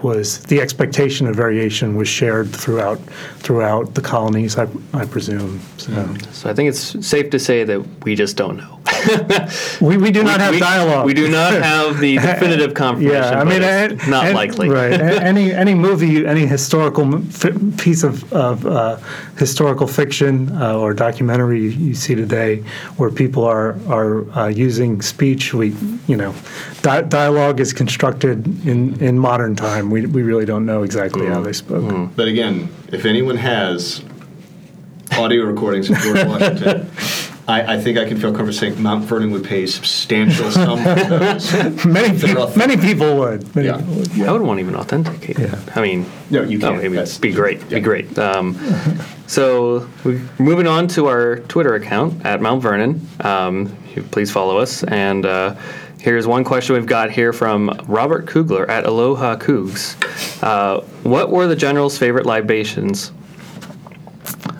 was 0.02 0.42
the 0.44 0.60
expectation 0.60 1.26
of 1.26 1.36
variation 1.36 1.94
was 1.96 2.08
shared 2.08 2.48
throughout 2.54 2.98
throughout 3.38 3.94
the 3.94 4.00
colonies, 4.00 4.56
I, 4.58 4.66
I 4.92 5.04
presume. 5.04 5.60
So 5.76 5.92
So 6.32 6.50
I 6.50 6.54
think 6.54 6.68
it's 6.68 7.06
safe 7.06 7.30
to 7.30 7.38
say 7.38 7.64
that 7.64 7.80
we 8.04 8.14
just 8.14 8.36
don't 8.36 8.56
know. 8.56 8.80
we, 9.80 9.96
we 9.96 10.10
do 10.10 10.22
not 10.22 10.40
have 10.40 10.54
we, 10.54 10.60
dialogue. 10.60 11.06
We 11.06 11.14
do 11.14 11.28
not 11.28 11.52
have 11.62 11.98
the 11.98 12.16
definitive 12.16 12.74
confirmation. 12.74 13.14
Yeah, 13.14 13.40
I 13.40 13.44
mean, 13.44 13.62
it's 13.62 14.06
not 14.06 14.26
an- 14.26 14.34
likely. 14.34 14.68
Right. 14.68 15.00
Any 15.30 15.52
any 15.52 15.74
movie, 15.74 16.26
any 16.26 16.46
historical 16.46 17.04
m- 17.04 17.72
piece 17.76 18.02
of, 18.02 18.30
of 18.32 18.66
uh, 18.66 18.96
historical 19.36 19.86
fiction 19.86 20.50
uh, 20.56 20.76
or 20.76 20.94
documentary 20.94 21.60
you, 21.62 21.70
you 21.70 21.94
see 21.94 22.14
today, 22.14 22.62
where 22.96 23.10
people 23.10 23.44
are 23.44 23.78
are 23.88 24.28
uh, 24.32 24.46
using 24.48 25.02
speech, 25.02 25.54
we 25.54 25.74
you 26.06 26.16
know, 26.16 26.34
di- 26.82 27.02
dialogue 27.02 27.60
is 27.60 27.72
constructed 27.72 28.46
in, 28.66 29.00
in 29.00 29.18
modern 29.18 29.54
time. 29.56 29.90
We, 29.90 30.06
we 30.06 30.22
really 30.22 30.44
don't 30.44 30.66
know 30.66 30.82
exactly 30.82 31.26
how 31.26 31.40
they 31.40 31.52
spoke. 31.52 32.10
But 32.16 32.28
again, 32.28 32.68
if 32.88 33.04
anyone 33.04 33.36
has 33.36 34.02
audio 35.12 35.44
recordings 35.44 35.90
of 35.90 35.98
George 35.98 36.24
Washington, 36.26 36.90
I, 37.50 37.74
I 37.74 37.80
think 37.80 37.98
I 37.98 38.04
can 38.06 38.16
feel 38.18 38.30
comfortable 38.30 38.52
saying 38.52 38.80
Mount 38.82 39.04
Vernon 39.04 39.30
would 39.32 39.44
pay 39.44 39.64
a 39.64 39.68
substantial 39.68 40.50
sum 40.50 40.78
for 40.78 40.94
those. 41.18 41.52
Many 41.84 42.16
They're 42.16 42.28
people, 42.28 42.52
many 42.56 42.76
people 42.76 43.16
would. 43.18 43.54
Many 43.54 43.68
Yeah. 43.68 43.76
people 43.78 43.94
would. 43.94 44.20
I 44.22 44.32
would 44.32 44.42
want 44.42 44.60
even 44.60 44.74
authenticate. 44.76 45.38
Yeah. 45.38 45.58
I 45.74 45.80
mean, 45.82 46.06
No, 46.30 46.42
you 46.42 46.58
oh, 46.58 46.60
can't. 46.60 46.82
it 46.84 46.88
would 46.88 46.98
That's- 46.98 47.18
be 47.18 47.32
great. 47.32 47.58
yeah. 47.62 47.78
Be 47.78 47.80
great. 47.80 48.18
Um, 48.18 48.56
so 49.26 49.88
we're 50.04 50.20
moving 50.38 50.66
on 50.66 50.88
to 50.88 51.06
our 51.08 51.40
Twitter 51.40 51.74
account 51.74 52.24
at 52.24 52.40
Mount 52.40 52.62
Vernon. 52.62 53.06
Um, 53.20 53.76
please 54.10 54.30
follow 54.30 54.58
us. 54.58 54.82
And 54.84 55.26
uh, 55.26 55.56
here's 55.98 56.26
one 56.26 56.44
question 56.44 56.74
we've 56.76 56.86
got 56.86 57.10
here 57.10 57.32
from 57.32 57.68
Robert 57.86 58.26
Kugler 58.26 58.70
at 58.70 58.86
Aloha 58.86 59.36
Cougs. 59.36 59.96
Uh, 60.42 60.80
what 61.02 61.30
were 61.30 61.46
the 61.46 61.56
general's 61.56 61.98
favorite 61.98 62.26
libations? 62.26 63.12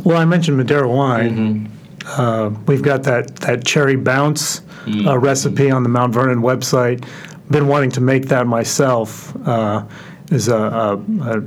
Well, 0.04 0.16
I 0.16 0.24
mentioned 0.24 0.56
Madeira 0.56 0.88
wine. 0.88 1.70
Uh, 2.06 2.50
we've 2.66 2.82
got 2.82 3.02
that, 3.04 3.36
that 3.36 3.64
cherry 3.64 3.96
bounce 3.96 4.62
uh, 5.06 5.18
recipe 5.18 5.70
on 5.70 5.82
the 5.82 5.88
Mount 5.88 6.12
Vernon 6.12 6.40
website. 6.40 7.06
Been 7.50 7.66
wanting 7.68 7.90
to 7.92 8.00
make 8.00 8.26
that 8.28 8.46
myself. 8.46 9.34
Uh, 9.46 9.84
is 10.30 10.46
a, 10.48 10.56
a, 10.56 10.94
a, 11.22 11.42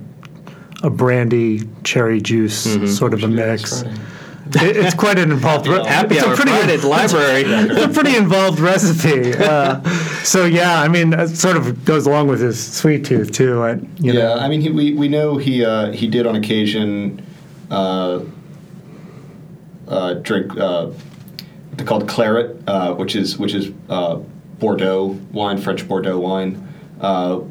a 0.83 0.89
brandy 0.89 1.61
cherry 1.85 2.19
juice 2.21 2.97
sort 2.97 3.13
of 3.13 3.23
a 3.23 3.27
mix. 3.29 3.81
It, 4.55 4.75
it's 4.77 4.93
quite 4.93 5.17
an 5.17 5.31
involved. 5.31 5.67
re- 5.67 5.83
Happy 5.87 6.15
it's 6.15 6.23
a 6.25 6.35
pretty- 6.35 6.51
Friday 6.51 6.73
at 6.75 6.83
library. 6.83 7.43
it's 7.47 7.85
a 7.85 7.87
pretty 7.89 8.15
involved 8.17 8.59
recipe. 8.59 9.33
Uh, 9.33 9.81
so 10.23 10.43
yeah, 10.45 10.81
I 10.81 10.89
mean, 10.89 11.13
it 11.13 11.29
sort 11.29 11.55
of 11.55 11.85
goes 11.85 12.05
along 12.05 12.27
with 12.27 12.41
his 12.41 12.61
sweet 12.61 13.05
tooth 13.05 13.31
too. 13.31 13.63
I, 13.63 13.71
you 13.75 14.11
Yeah, 14.11 14.13
know. 14.13 14.33
I 14.35 14.49
mean, 14.49 14.59
he, 14.61 14.69
we, 14.69 14.93
we 14.93 15.07
know 15.07 15.37
he 15.37 15.63
uh, 15.65 15.91
he 15.93 16.07
did 16.07 16.27
on 16.27 16.35
occasion 16.35 17.25
uh, 17.71 18.19
uh, 19.93 20.13
drink 20.15 20.57
uh, 20.57 20.89
they 21.73 21.83
called 21.83 22.07
claret, 22.07 22.57
uh, 22.67 22.93
which 22.93 23.15
is 23.15 23.37
which 23.37 23.53
is 23.53 23.71
uh, 23.89 24.15
Bordeaux 24.59 25.19
wine, 25.31 25.57
French 25.57 25.87
Bordeaux 25.87 26.19
wine. 26.19 26.67
Uh, 26.99 27.41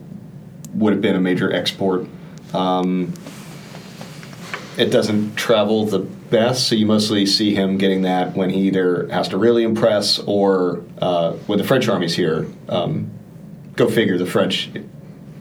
would 0.75 0.92
have 0.92 1.02
been 1.02 1.16
a 1.16 1.20
major 1.20 1.52
export. 1.52 2.06
Um, 2.54 3.12
it 4.78 4.87
doesn't 4.87 5.37
travel 5.37 5.84
the 5.84 5.99
best, 5.99 6.66
so 6.66 6.75
you 6.75 6.87
mostly 6.87 7.26
see 7.26 7.54
him 7.54 7.76
getting 7.76 8.02
that 8.02 8.34
when 8.34 8.49
he 8.49 8.62
either 8.68 9.06
has 9.08 9.28
to 9.28 9.37
really 9.37 9.64
impress 9.64 10.18
or 10.20 10.82
uh, 10.99 11.32
when 11.46 11.58
the 11.58 11.64
French 11.64 11.88
army's 11.88 12.14
here. 12.14 12.46
Um, 12.70 13.11
go 13.76 13.88
figure, 13.88 14.16
the 14.16 14.26
French 14.26 14.70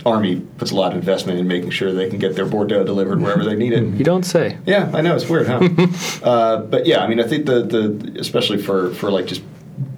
army 0.05 0.39
puts 0.57 0.71
a 0.71 0.75
lot 0.75 0.91
of 0.91 0.97
investment 0.97 1.39
in 1.39 1.47
making 1.47 1.69
sure 1.69 1.91
they 1.93 2.09
can 2.09 2.19
get 2.19 2.35
their 2.35 2.45
Bordeaux 2.45 2.83
delivered 2.83 3.21
wherever 3.21 3.43
they 3.43 3.55
need 3.55 3.73
it. 3.73 3.83
You 3.95 4.03
don't 4.03 4.23
say. 4.23 4.57
Yeah, 4.65 4.89
I 4.93 5.01
know 5.01 5.15
it's 5.15 5.27
weird, 5.29 5.47
huh? 5.47 5.67
uh, 6.23 6.57
but 6.61 6.85
yeah, 6.85 7.03
I 7.03 7.07
mean, 7.07 7.19
I 7.19 7.27
think 7.27 7.45
the 7.45 7.61
the 7.63 8.15
especially 8.19 8.61
for 8.61 8.93
for 8.95 9.11
like 9.11 9.25
just 9.27 9.43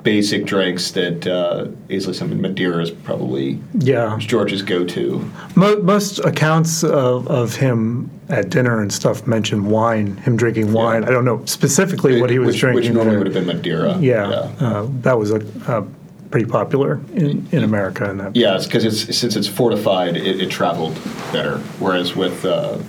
basic 0.03 0.45
drinks 0.45 0.91
that 0.91 1.25
uh, 1.25 1.67
easily 1.89 2.13
something 2.13 2.39
Madeira 2.41 2.81
is 2.81 2.91
probably 2.91 3.59
yeah. 3.73 4.17
George's 4.19 4.61
go-to. 4.61 5.29
Mo- 5.55 5.81
most 5.81 6.19
accounts 6.19 6.83
of, 6.83 7.27
of 7.27 7.55
him 7.55 8.11
at 8.29 8.49
dinner 8.49 8.81
and 8.81 8.91
stuff 8.91 9.25
mention 9.25 9.65
wine, 9.65 10.17
him 10.17 10.35
drinking 10.35 10.73
wine. 10.73 11.03
I 11.05 11.09
don't 11.09 11.23
know 11.25 11.43
specifically 11.45 12.19
what 12.19 12.29
he 12.29 12.39
was 12.39 12.47
which, 12.47 12.59
drinking. 12.59 12.75
which 12.83 12.93
normally 12.93 13.11
there. 13.11 13.17
would 13.19 13.27
have 13.33 13.45
been 13.45 13.55
Madeira. 13.55 13.97
Yeah, 13.99 14.27
Uh, 14.59 14.87
that 15.01 15.17
was 15.17 15.31
a, 15.31 15.39
a 15.67 15.85
pretty 16.33 16.49
popular 16.49 16.99
in, 17.13 17.47
in 17.51 17.63
America. 17.63 18.09
And 18.09 18.19
that, 18.19 18.35
Yeah, 18.35 18.55
it's 18.55 18.65
because 18.65 18.85
it's 18.85 19.15
since 19.15 19.35
it's 19.35 19.47
fortified, 19.47 20.17
it, 20.17 20.41
it 20.41 20.49
traveled 20.49 20.95
better. 21.31 21.59
Whereas 21.77 22.15
with 22.15 22.43
uh, 22.43 22.79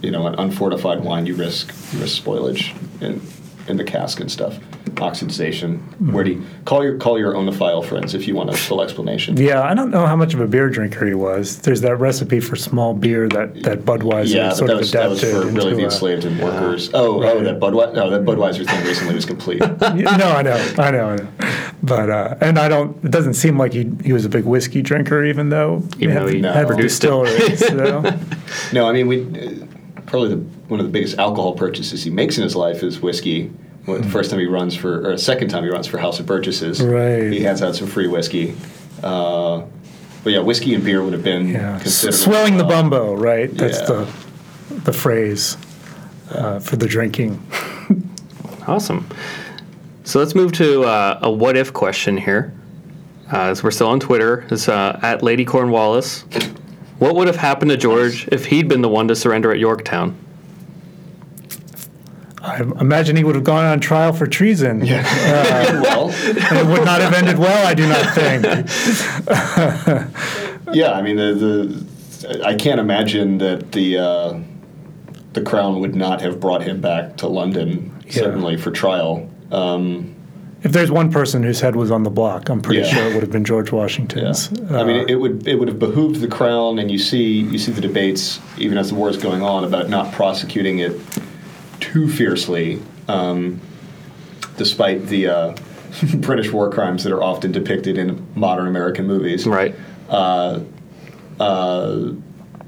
you 0.00 0.10
know 0.10 0.26
an 0.26 0.34
unfortified 0.36 1.04
wine, 1.04 1.26
you 1.26 1.34
risk 1.34 1.74
you 1.92 2.00
risk 2.00 2.22
spoilage 2.22 2.74
in 3.02 3.20
in 3.68 3.76
the 3.76 3.84
cask 3.84 4.18
and 4.20 4.32
stuff, 4.32 4.58
oxidization. 4.94 5.80
Where 6.12 6.24
do 6.24 6.32
you 6.32 6.42
call 6.64 6.82
your 6.82 6.96
call 6.98 7.18
your 7.18 7.34
oenophile 7.34 7.84
friends 7.84 8.14
if 8.14 8.26
you 8.26 8.34
want 8.34 8.50
a 8.50 8.56
full 8.56 8.80
explanation? 8.82 9.36
yeah, 9.36 9.62
I 9.62 9.74
don't 9.74 9.90
know 9.90 10.06
how 10.06 10.16
much 10.16 10.34
of 10.34 10.40
a 10.40 10.46
beer 10.46 10.68
drinker 10.68 11.06
he 11.06 11.14
was. 11.14 11.58
There's 11.58 11.80
that 11.82 11.96
recipe 11.96 12.40
for 12.40 12.56
small 12.56 12.94
beer 12.94 13.28
that, 13.28 13.62
that 13.64 13.80
Budweiser 13.80 14.34
Yeah, 14.34 14.48
but 14.48 14.56
sort 14.56 14.68
that 14.68 14.72
of 14.74 14.78
was, 14.80 14.90
that 14.92 15.08
was 15.10 15.22
adapted 15.22 15.42
for 15.42 15.54
really 15.54 15.74
the 15.74 15.84
enslaved 15.84 16.24
and 16.24 16.40
workers. 16.40 16.90
Oh, 16.94 17.22
oh, 17.22 17.34
Right. 17.34 17.44
that 17.44 17.60
Budweiser. 17.60 17.94
No, 17.94 18.10
that 18.10 18.24
Budweiser 18.24 18.66
thing 18.66 18.84
recently 18.86 19.14
was 19.14 19.24
complete. 19.26 19.60
No, 20.06 20.28
I 20.30 20.42
know, 20.42 20.74
I 20.78 20.90
know, 20.90 21.08
I 21.10 21.16
know. 21.16 21.28
But 21.82 22.10
uh, 22.10 22.34
and 22.40 22.58
I 22.58 22.68
don't. 22.68 22.96
It 23.04 23.10
doesn't 23.10 23.34
seem 23.34 23.58
like 23.58 23.72
he 23.72 23.90
he 24.02 24.12
was 24.12 24.24
a 24.24 24.28
big 24.28 24.44
whiskey 24.44 24.82
drinker, 24.82 25.24
even 25.24 25.50
though 25.50 25.82
Even 25.98 26.14
though 26.14 26.26
he 26.26 26.40
had 26.42 26.66
produced 26.66 27.04
it. 27.04 27.08
distilleries. 27.08 27.66
So. 27.66 28.02
no, 28.72 28.88
I 28.88 28.92
mean 28.92 29.06
we 29.06 29.22
uh, 29.22 29.66
probably 30.06 30.30
the, 30.30 30.36
one 30.68 30.80
of 30.80 30.86
the 30.86 30.92
biggest 30.92 31.18
alcohol 31.18 31.54
purchases 31.54 32.02
he 32.02 32.10
makes 32.10 32.36
in 32.38 32.42
his 32.44 32.56
life 32.56 32.82
is 32.82 33.00
whiskey. 33.00 33.50
Well, 33.86 34.00
The 34.00 34.08
first 34.08 34.30
time 34.30 34.40
he 34.40 34.46
runs 34.46 34.74
for, 34.74 34.98
or 35.08 35.12
the 35.12 35.18
second 35.18 35.48
time 35.48 35.62
he 35.64 35.70
runs 35.70 35.86
for 35.86 35.98
House 35.98 36.18
of 36.20 36.26
Burgesses, 36.26 36.82
Right. 36.82 37.30
he 37.32 37.40
hands 37.40 37.62
out 37.62 37.76
some 37.76 37.86
free 37.86 38.08
whiskey. 38.08 38.54
Uh, 39.02 39.62
but 40.24 40.32
yeah, 40.32 40.40
whiskey 40.40 40.74
and 40.74 40.82
beer 40.84 41.02
would 41.04 41.12
have 41.12 41.22
been 41.22 41.48
Yeah, 41.48 41.78
considered 41.78 42.12
swelling 42.14 42.56
the 42.58 42.64
uh, 42.64 42.68
bumbo, 42.68 43.14
right? 43.14 43.52
That's 43.54 43.78
yeah. 43.80 43.86
the 43.86 44.08
the 44.84 44.92
phrase 44.92 45.56
uh, 46.30 46.58
for 46.58 46.76
the 46.76 46.86
drinking. 46.86 47.40
Awesome. 48.68 49.06
So 50.02 50.18
let's 50.18 50.34
move 50.34 50.50
to 50.54 50.82
uh, 50.82 51.20
a 51.22 51.30
what 51.30 51.56
if 51.56 51.72
question 51.72 52.16
here. 52.16 52.52
Uh, 53.32 53.42
as 53.42 53.62
we're 53.62 53.70
still 53.70 53.86
on 53.86 54.00
Twitter, 54.00 54.44
it's 54.50 54.68
uh, 54.68 54.98
at 55.02 55.22
Lady 55.22 55.44
Cornwallis. 55.44 56.24
What 56.98 57.14
would 57.14 57.28
have 57.28 57.36
happened 57.36 57.70
to 57.70 57.76
George 57.76 58.26
if 58.32 58.46
he'd 58.46 58.66
been 58.66 58.82
the 58.82 58.88
one 58.88 59.06
to 59.06 59.14
surrender 59.14 59.52
at 59.52 59.60
Yorktown? 59.60 60.16
I 62.46 62.60
imagine 62.80 63.16
he 63.16 63.24
would 63.24 63.34
have 63.34 63.44
gone 63.44 63.64
on 63.64 63.80
trial 63.80 64.12
for 64.12 64.26
treason. 64.26 64.84
Yeah. 64.84 65.02
well, 65.82 66.10
And 66.10 66.58
it 66.58 66.66
would 66.66 66.84
not 66.84 67.00
have 67.00 67.12
ended 67.12 67.38
well, 67.38 67.66
I 67.66 67.74
do 67.74 67.88
not 67.88 68.14
think. 68.14 68.44
yeah, 70.72 70.92
I 70.92 71.02
mean 71.02 71.16
the, 71.16 71.34
the 71.34 72.46
I 72.46 72.54
can't 72.54 72.80
imagine 72.80 73.38
that 73.38 73.72
the 73.72 73.98
uh, 73.98 74.40
the 75.32 75.42
crown 75.42 75.80
would 75.80 75.94
not 75.94 76.20
have 76.22 76.40
brought 76.40 76.62
him 76.62 76.80
back 76.80 77.16
to 77.18 77.28
London 77.28 77.92
suddenly 78.10 78.56
for 78.56 78.70
trial. 78.70 79.28
Um, 79.50 80.14
If 80.62 80.72
there's 80.72 80.90
one 80.90 81.10
person 81.12 81.42
whose 81.42 81.60
head 81.60 81.76
was 81.76 81.90
on 81.90 82.02
the 82.04 82.10
block, 82.10 82.48
I'm 82.48 82.60
pretty 82.62 82.80
Yeah. 82.80 82.86
sure 82.94 83.06
it 83.08 83.14
would 83.14 83.22
have 83.22 83.32
been 83.32 83.44
George 83.44 83.70
Yeah. 83.72 83.78
Washington's. 83.78 84.48
I 84.70 84.84
mean, 84.84 84.96
Uh, 84.96 85.02
it, 85.02 85.10
it 85.10 85.16
would 85.16 85.46
it 85.46 85.56
would 85.56 85.68
have 85.68 85.78
behooved 85.78 86.20
the 86.20 86.28
crown, 86.28 86.78
and 86.78 86.90
you 86.90 86.98
see 86.98 87.24
you 87.52 87.58
see 87.58 87.72
the 87.72 87.80
debates 87.80 88.40
even 88.56 88.78
as 88.78 88.88
the 88.90 88.94
war 88.94 89.10
is 89.10 89.16
going 89.16 89.42
on 89.42 89.64
about 89.64 89.88
not 89.88 90.12
prosecuting 90.12 90.78
it 90.78 90.92
too 91.80 92.08
fiercely, 92.08 92.80
um, 93.08 93.60
despite 94.56 95.06
the 95.06 95.28
uh, 95.28 95.56
British 96.16 96.52
war 96.52 96.70
crimes 96.70 97.04
that 97.04 97.12
are 97.12 97.22
often 97.22 97.52
depicted 97.52 97.98
in 97.98 98.26
modern 98.34 98.66
American 98.66 99.06
movies. 99.06 99.46
Right. 99.46 99.74
Uh, 100.08 100.60
uh, 101.40 102.12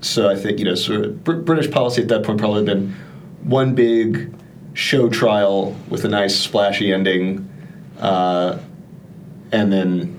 so 0.00 0.28
I 0.28 0.36
think 0.36 0.58
you 0.58 0.64
know, 0.64 0.74
sort 0.74 1.04
of 1.04 1.24
Br- 1.24 1.32
British 1.34 1.70
policy 1.70 2.02
at 2.02 2.08
that 2.08 2.24
point 2.24 2.38
probably 2.38 2.64
had 2.64 2.66
been 2.66 2.94
one 3.42 3.74
big 3.74 4.32
show 4.74 5.08
trial 5.08 5.76
with 5.88 6.04
a 6.04 6.08
nice 6.08 6.36
splashy 6.38 6.92
ending, 6.92 7.48
uh, 7.98 8.58
and 9.50 9.72
then 9.72 10.14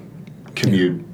commute 0.55 1.05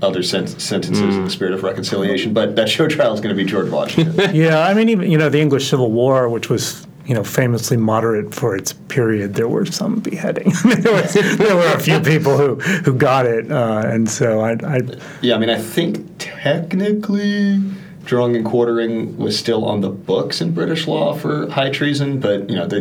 other 0.00 0.22
sen- 0.22 0.46
sentences 0.46 1.16
in 1.16 1.24
the 1.24 1.30
spirit 1.30 1.52
of 1.54 1.64
reconciliation. 1.64 2.32
But 2.32 2.54
that 2.56 2.68
show 2.68 2.86
trial 2.86 3.14
is 3.14 3.20
going 3.20 3.36
to 3.36 3.42
be 3.42 3.48
George 3.48 3.70
Washington. 3.70 4.30
Yeah, 4.34 4.60
I 4.60 4.74
mean, 4.74 4.88
even 4.88 5.10
you 5.10 5.18
know, 5.18 5.28
the 5.28 5.40
English 5.40 5.68
Civil 5.68 5.90
War, 5.90 6.28
which 6.28 6.48
was 6.48 6.86
you 7.08 7.14
know 7.14 7.24
famously 7.24 7.76
moderate 7.78 8.34
for 8.34 8.54
its 8.54 8.72
period, 8.74 9.34
there 9.34 9.48
were 9.48 9.64
some 9.66 9.98
beheadings. 10.00 10.62
there, 10.82 10.92
was, 10.92 11.14
there 11.14 11.56
were 11.56 11.72
a 11.74 11.80
few 11.80 11.98
people 12.00 12.36
who 12.36 12.56
who 12.84 12.92
got 12.92 13.24
it, 13.26 13.50
uh, 13.50 13.82
and 13.86 14.08
so 14.08 14.40
I, 14.40 14.52
I 14.64 14.80
yeah, 15.22 15.34
I 15.34 15.38
mean, 15.38 15.50
I 15.50 15.58
think 15.58 16.06
technically 16.18 17.60
drawing 18.04 18.36
and 18.36 18.44
quartering 18.44 19.16
was 19.18 19.38
still 19.38 19.64
on 19.64 19.80
the 19.80 19.90
books 19.90 20.40
in 20.40 20.52
British 20.52 20.86
law 20.86 21.14
for 21.14 21.48
high 21.50 21.70
treason, 21.70 22.20
but 22.20 22.48
you 22.48 22.56
know, 22.56 22.66
they, 22.66 22.80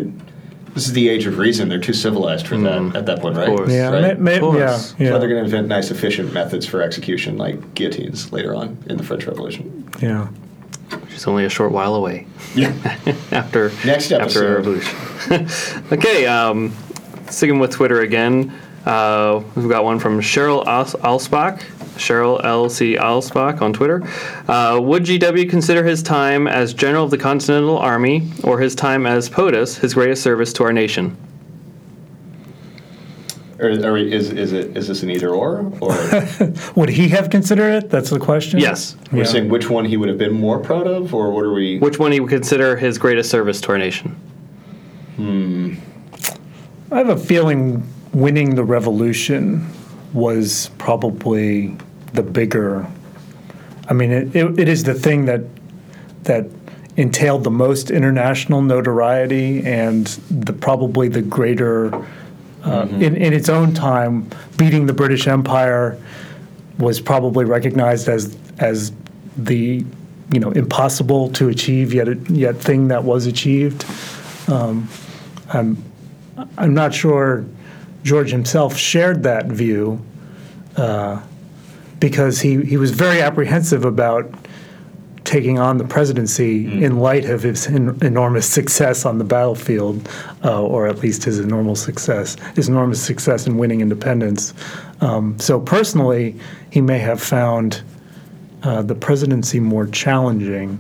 this 0.73 0.87
is 0.87 0.93
the 0.93 1.09
age 1.09 1.25
of 1.25 1.37
reason. 1.37 1.69
They're 1.69 1.79
too 1.79 1.93
civilized 1.93 2.47
for 2.47 2.57
that 2.57 2.95
at 2.95 3.05
that 3.07 3.19
point, 3.21 3.35
right? 3.37 3.47
course. 3.47 3.71
yeah, 3.71 3.89
Right? 3.89 4.19
ma- 4.19 4.31
ma- 4.31 4.39
course. 4.39 4.93
yeah, 4.99 5.09
So 5.09 5.19
they're 5.19 5.27
going 5.29 5.39
to 5.39 5.45
invent 5.45 5.67
nice, 5.67 5.89
efficient 5.91 6.33
methods 6.33 6.65
for 6.65 6.81
execution, 6.81 7.37
like 7.37 7.73
guillotines, 7.75 8.31
later 8.31 8.53
on 8.55 8.77
in 8.89 8.97
the 8.97 9.03
French 9.03 9.25
Revolution. 9.25 9.89
yeah. 10.01 10.27
Is 11.17 11.27
only 11.27 11.45
a 11.45 11.49
short 11.49 11.71
while 11.71 11.95
away 11.95 12.27
Yeah. 12.55 12.69
after 13.31 13.71
Next 13.85 14.11
after 14.11 14.21
episode. 14.21 14.55
revolution. 14.55 15.91
okay, 15.91 16.27
um, 16.27 16.71
sticking 17.29 17.59
with 17.59 17.71
Twitter 17.71 18.01
again. 18.01 18.53
Uh, 18.85 19.43
we've 19.55 19.67
got 19.67 19.83
one 19.83 19.99
from 19.99 20.21
Cheryl 20.21 20.63
Alsbach, 20.65 21.59
Cheryl 21.97 22.41
L.C. 22.45 22.95
Alsbach 22.95 23.61
on 23.61 23.73
Twitter. 23.73 24.01
Uh, 24.47 24.79
would 24.79 25.03
GW 25.03 25.49
consider 25.49 25.83
his 25.83 26.01
time 26.01 26.47
as 26.47 26.73
General 26.73 27.05
of 27.05 27.11
the 27.11 27.17
Continental 27.17 27.77
Army 27.77 28.31
or 28.43 28.59
his 28.59 28.75
time 28.75 29.05
as 29.05 29.27
POTUS 29.27 29.79
his 29.79 29.95
greatest 29.95 30.21
service 30.23 30.53
to 30.53 30.63
our 30.63 30.71
nation? 30.71 31.17
Or, 33.59 33.69
or 33.69 33.97
is, 33.97 34.29
is 34.31 34.53
it 34.53 34.77
is 34.77 34.87
this 34.87 35.01
an 35.01 35.09
either 35.09 35.29
or? 35.29 35.71
Or 35.81 35.95
Would 36.75 36.89
he 36.89 37.07
have 37.09 37.29
considered 37.31 37.83
it? 37.83 37.89
That's 37.89 38.11
the 38.11 38.19
question. 38.19 38.59
Yes. 38.59 38.95
we're 39.11 39.19
Yeah. 39.19 39.23
saying 39.25 39.49
which 39.49 39.67
one 39.69 39.83
he 39.85 39.97
would 39.97 40.09
have 40.09 40.17
been 40.19 40.33
more 40.33 40.59
proud 40.59 40.85
of, 40.85 41.13
or 41.13 41.31
what 41.31 41.43
are 41.43 41.53
we? 41.53 41.79
Which 41.79 41.97
one 41.97 42.11
he 42.11 42.19
would 42.19 42.29
consider 42.29 42.75
his 42.77 42.97
greatest 42.99 43.31
service 43.31 43.59
to 43.61 43.69
our 43.71 43.77
nation? 43.79 44.15
Hmm. 45.15 45.73
I 46.91 46.99
have 46.99 47.09
a 47.09 47.17
feeling 47.17 47.83
winning 48.13 48.55
the 48.55 48.63
revolution 48.63 49.67
was 50.13 50.69
probably 50.77 51.75
the 52.13 52.21
bigger. 52.23 52.87
I 53.89 53.93
mean, 53.93 54.11
it, 54.11 54.35
it, 54.35 54.59
it 54.59 54.69
is 54.69 54.83
the 54.83 54.93
thing 54.93 55.25
that 55.25 55.41
that 56.23 56.45
entailed 56.95 57.43
the 57.43 57.51
most 57.51 57.89
international 57.91 58.61
notoriety 58.61 59.63
and 59.65 60.05
the 60.29 60.53
probably 60.53 61.07
the 61.07 61.21
greater. 61.23 62.05
Uh, 62.67 62.87
in, 62.99 63.15
in 63.15 63.33
its 63.33 63.47
own 63.49 63.73
time, 63.73 64.29
beating 64.57 64.87
the 64.87 64.93
British 64.93 65.27
Empire 65.27 65.97
was 66.77 66.99
probably 66.99 67.45
recognized 67.45 68.09
as 68.09 68.37
as 68.59 68.91
the 69.37 69.85
you 70.31 70.39
know 70.39 70.51
impossible 70.51 71.31
to 71.31 71.47
achieve 71.49 71.93
yet 71.93 72.07
yet 72.29 72.57
thing 72.57 72.89
that 72.89 73.03
was 73.03 73.25
achieved. 73.25 73.85
Um, 74.49 74.89
I'm 75.53 75.81
I'm 76.57 76.73
not 76.73 76.93
sure 76.93 77.45
George 78.03 78.31
himself 78.31 78.77
shared 78.77 79.23
that 79.23 79.47
view 79.47 80.03
uh, 80.75 81.21
because 81.99 82.39
he, 82.39 82.63
he 82.63 82.77
was 82.77 82.91
very 82.91 83.21
apprehensive 83.21 83.85
about 83.85 84.33
taking 85.27 85.59
on 85.59 85.77
the 85.77 85.83
presidency 85.83 86.81
in 86.81 86.99
light 86.99 87.25
of 87.25 87.43
his 87.43 87.67
en- 87.67 87.97
enormous 88.01 88.47
success 88.49 89.05
on 89.05 89.17
the 89.17 89.25
battlefield, 89.25 90.09
uh, 90.45 90.63
or 90.63 90.87
at 90.87 90.99
least 90.99 91.25
his 91.25 91.37
enormous 91.37 91.83
success, 91.83 92.37
his 92.55 92.69
enormous 92.69 93.03
success 93.03 93.45
in 93.45 93.57
winning 93.57 93.81
independence. 93.81 94.53
Um, 95.01 95.37
so 95.37 95.59
personally, 95.59 96.33
he 96.71 96.79
may 96.79 96.99
have 96.99 97.21
found 97.21 97.81
uh, 98.63 98.81
the 98.81 98.95
presidency 98.95 99.59
more 99.59 99.85
challenging, 99.87 100.79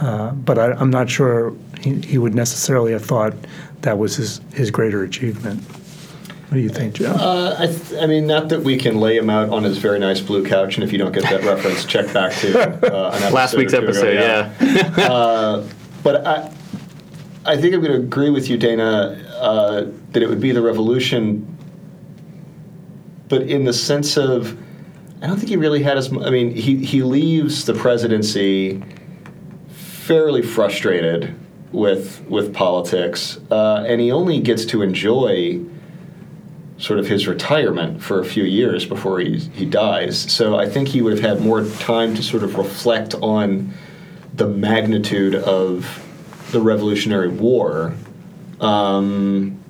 uh, 0.00 0.32
but 0.32 0.58
I, 0.58 0.72
I'm 0.72 0.90
not 0.90 1.08
sure 1.08 1.54
he, 1.80 1.94
he 2.02 2.18
would 2.18 2.34
necessarily 2.34 2.92
have 2.92 3.06
thought 3.06 3.32
that 3.80 3.96
was 3.96 4.16
his, 4.16 4.42
his 4.52 4.70
greater 4.70 5.02
achievement. 5.02 5.62
What 6.48 6.54
do 6.54 6.60
you 6.60 6.70
think, 6.70 6.94
Joe? 6.94 7.12
Uh, 7.12 7.56
I, 7.58 7.66
th- 7.66 8.02
I 8.02 8.06
mean, 8.06 8.26
not 8.26 8.48
that 8.48 8.62
we 8.62 8.78
can 8.78 8.98
lay 8.98 9.18
him 9.18 9.28
out 9.28 9.50
on 9.50 9.64
his 9.64 9.76
very 9.76 9.98
nice 9.98 10.22
blue 10.22 10.46
couch, 10.46 10.76
and 10.76 10.84
if 10.84 10.92
you 10.92 10.98
don't 10.98 11.12
get 11.12 11.24
that 11.24 11.44
reference, 11.44 11.84
check 11.84 12.10
back 12.14 12.32
to 12.36 12.94
uh, 12.94 13.30
Last 13.32 13.54
week's 13.54 13.72
two 13.72 13.78
ago, 13.80 13.88
episode, 13.88 14.14
yeah. 14.14 15.04
uh, 15.04 15.68
but 16.02 16.26
I, 16.26 16.50
I 17.44 17.58
think 17.58 17.74
I'm 17.74 17.82
going 17.82 17.92
to 17.92 17.98
agree 17.98 18.30
with 18.30 18.48
you, 18.48 18.56
Dana, 18.56 19.22
uh, 19.36 19.90
that 20.12 20.22
it 20.22 20.28
would 20.30 20.40
be 20.40 20.52
the 20.52 20.62
revolution, 20.62 21.58
but 23.28 23.42
in 23.42 23.64
the 23.64 23.74
sense 23.74 24.16
of, 24.16 24.58
I 25.20 25.26
don't 25.26 25.36
think 25.36 25.50
he 25.50 25.56
really 25.56 25.82
had 25.82 25.98
as. 25.98 26.10
I 26.10 26.30
mean, 26.30 26.50
he 26.50 26.76
he 26.84 27.02
leaves 27.02 27.66
the 27.66 27.74
presidency 27.74 28.82
fairly 29.68 30.40
frustrated 30.40 31.38
with 31.72 32.24
with 32.26 32.54
politics, 32.54 33.38
uh, 33.50 33.84
and 33.86 34.00
he 34.00 34.10
only 34.12 34.40
gets 34.40 34.64
to 34.66 34.80
enjoy 34.80 35.60
sort 36.78 37.00
of 37.00 37.08
his 37.08 37.26
retirement 37.26 38.02
for 38.02 38.20
a 38.20 38.24
few 38.24 38.44
years 38.44 38.86
before 38.86 39.18
he 39.20 39.38
he 39.38 39.66
dies. 39.66 40.18
So 40.32 40.56
I 40.56 40.68
think 40.68 40.88
he 40.88 41.02
would 41.02 41.12
have 41.12 41.22
had 41.22 41.40
more 41.40 41.64
time 41.64 42.14
to 42.14 42.22
sort 42.22 42.44
of 42.44 42.56
reflect 42.56 43.14
on 43.16 43.74
the 44.34 44.46
magnitude 44.46 45.34
of 45.34 46.04
the 46.52 46.60
Revolutionary 46.60 47.28
War. 47.28 47.94
Um, 48.60 49.62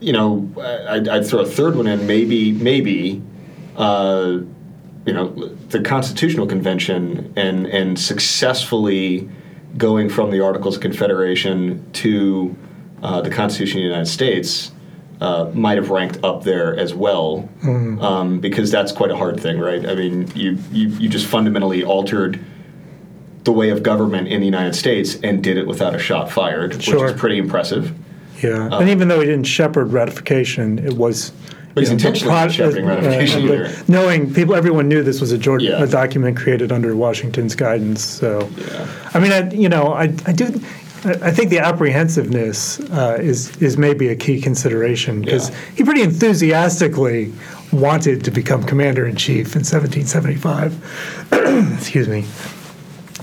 you 0.00 0.12
know, 0.12 0.50
I'd, 0.88 1.08
I'd 1.08 1.26
throw 1.26 1.40
a 1.40 1.46
third 1.46 1.76
one 1.76 1.86
in. 1.86 2.06
Maybe, 2.06 2.52
maybe, 2.52 3.22
uh, 3.76 4.38
you 5.06 5.12
know, 5.12 5.28
the 5.68 5.80
Constitutional 5.80 6.46
Convention 6.46 7.32
and 7.36 7.66
and 7.66 7.98
successfully 7.98 9.28
going 9.76 10.08
from 10.08 10.30
the 10.30 10.40
Articles 10.40 10.76
of 10.76 10.82
Confederation 10.82 11.88
to 11.92 12.56
uh, 13.02 13.20
the 13.20 13.30
Constitution 13.30 13.78
of 13.78 13.82
the 13.82 13.88
United 13.88 14.10
States 14.10 14.72
uh, 15.20 15.50
might 15.54 15.78
have 15.78 15.90
ranked 15.90 16.18
up 16.22 16.44
there 16.44 16.76
as 16.78 16.92
well, 16.94 17.48
um, 17.64 18.38
because 18.40 18.70
that's 18.70 18.92
quite 18.92 19.10
a 19.10 19.16
hard 19.16 19.40
thing, 19.40 19.58
right? 19.58 19.86
I 19.88 19.94
mean, 19.94 20.30
you, 20.34 20.58
you 20.70 20.88
you 20.88 21.08
just 21.08 21.26
fundamentally 21.26 21.82
altered 21.84 22.38
the 23.44 23.52
way 23.52 23.70
of 23.70 23.82
government 23.82 24.28
in 24.28 24.40
the 24.40 24.46
United 24.46 24.74
States 24.74 25.16
and 25.22 25.42
did 25.42 25.56
it 25.56 25.66
without 25.66 25.94
a 25.94 25.98
shot 25.98 26.30
fired, 26.30 26.74
which 26.74 26.88
is 26.88 27.12
pretty 27.20 27.38
impressive. 27.38 27.94
yeah, 28.42 28.68
and 28.78 28.88
even 28.90 29.08
though 29.08 29.20
he 29.20 29.26
didn't 29.26 29.44
shepherd 29.46 29.92
ratification, 29.92 30.78
it 30.78 30.94
was. 30.94 31.32
But 31.74 31.82
he's 31.82 31.90
know, 31.90 31.94
intentionally 31.96 32.32
prod- 32.32 32.52
shepherding 32.54 32.86
uh, 32.86 32.94
ratification 32.94 33.42
either. 33.42 33.70
Knowing 33.86 34.32
people, 34.32 34.54
everyone 34.54 34.88
knew 34.88 35.02
this 35.02 35.20
was 35.20 35.30
a, 35.32 35.36
George, 35.38 35.62
Yeah. 35.62 35.82
a 35.82 35.86
document 35.86 36.34
created 36.38 36.72
under 36.72 36.96
Washington's 36.96 37.54
guidance. 37.54 38.02
So, 38.02 38.48
Yeah. 38.56 38.88
I 39.12 39.18
mean, 39.20 39.30
I, 39.30 39.50
you 39.50 39.68
know, 39.68 39.92
I, 39.92 40.04
I 40.24 40.32
do. 40.32 40.58
I 41.04 41.30
think 41.30 41.50
the 41.50 41.58
apprehensiveness 41.60 42.80
uh, 42.80 43.18
is 43.20 43.56
is 43.58 43.76
maybe 43.76 44.08
a 44.08 44.16
key 44.16 44.40
consideration 44.40 45.20
because 45.22 45.50
Yeah. 45.50 45.56
he 45.76 45.84
pretty 45.84 46.02
enthusiastically 46.02 47.32
wanted 47.72 48.24
to 48.24 48.30
become 48.30 48.62
commander 48.64 49.06
in 49.06 49.14
chief 49.16 49.54
in 49.54 49.62
1775. 49.62 50.72
Excuse 51.78 52.08
me. 52.08 52.24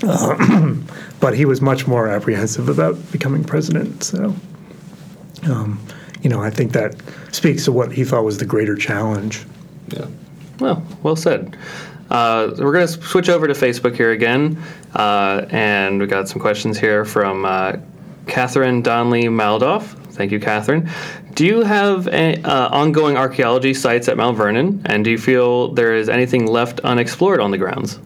Um, 0.07 0.86
but 1.19 1.33
he 1.36 1.45
was 1.45 1.62
much 1.62 1.88
more 1.88 2.07
apprehensive 2.07 2.69
about 2.69 2.95
becoming 3.12 3.43
president. 3.43 4.03
So, 4.03 4.36
um, 5.43 5.79
you 6.21 6.29
know, 6.29 6.41
I 6.41 6.49
think 6.49 6.73
that 6.73 6.95
speaks 7.31 7.65
to 7.65 7.71
what 7.71 7.91
he 7.91 8.03
thought 8.03 8.23
was 8.23 8.38
the 8.38 8.45
greater 8.45 8.75
challenge. 8.75 9.45
Yeah. 9.89 10.05
Well, 10.59 10.83
well 11.01 11.15
said. 11.15 11.57
Uh, 12.13 12.54
we're 12.60 12.71
going 12.71 12.86
to 12.86 12.93
switch 12.93 13.28
over 13.28 13.47
to 13.47 13.54
Facebook 13.54 13.95
here 13.95 14.12
again, 14.12 14.63
uh, 14.93 15.47
and 15.49 15.99
we 15.99 16.06
got 16.06 16.30
some 16.30 16.39
questions 16.39 16.78
here 16.78 17.04
from 17.04 17.43
uh, 17.43 17.73
Catherine 18.28 18.84
Donley 18.84 19.23
Maldoff. 19.23 19.95
Thank 20.13 20.32
you, 20.32 20.39
Catherine. 20.39 20.88
Do 21.34 21.43
you 21.43 21.63
have 21.63 22.08
a, 22.10 22.39
uh, 22.43 22.69
ongoing 22.69 23.17
archaeology 23.17 23.73
sites 23.73 24.08
at 24.08 24.15
Mount 24.15 24.38
Vernon, 24.38 24.84
and 24.86 25.04
do 25.04 25.10
you 25.10 25.17
feel 25.17 25.69
there 25.69 25.95
is 25.95 26.08
anything 26.08 26.45
left 26.45 26.80
unexplored 26.82 27.39
on 27.39 27.49
the 27.49 27.58
grounds? 27.58 27.99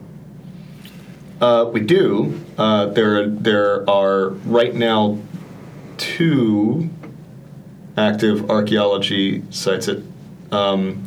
Uh, 1.42 1.70
we 1.70 1.82
do. 1.82 2.42
Uh, 2.58 2.86
there, 2.86 3.28
there 3.28 3.88
are 3.90 4.30
right 4.30 4.74
now 4.74 5.20
two 5.98 6.90
active 7.98 8.50
archaeology 8.50 9.44
sites. 9.50 9.90
At 9.90 9.98
um, 10.54 11.06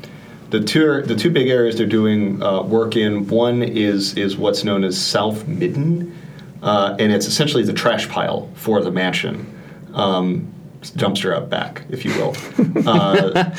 the 0.51 0.61
two, 0.61 1.03
the 1.03 1.17
two 1.17 1.31
big 1.31 1.49
areas 1.49 1.77
they're 1.77 1.87
doing 1.87 2.43
uh, 2.43 2.63
work 2.63 2.97
in. 2.97 3.27
One 3.29 3.63
is 3.63 4.17
is 4.17 4.37
what's 4.37 4.65
known 4.65 4.85
as 4.85 5.01
South 5.01 5.47
Midden, 5.47 6.17
uh, 6.63 6.97
and 6.99 7.13
it's 7.13 7.27
essentially 7.27 7.63
the 7.63 7.73
trash 7.73 8.09
pile 8.09 8.51
for 8.55 8.83
the 8.83 8.91
mansion. 8.91 9.57
Um, 9.95 10.53
dumpster 10.83 11.35
out 11.35 11.51
back, 11.51 11.85
if 11.91 12.05
you 12.05 12.13
will. 12.15 12.37
Uh, 12.87 13.55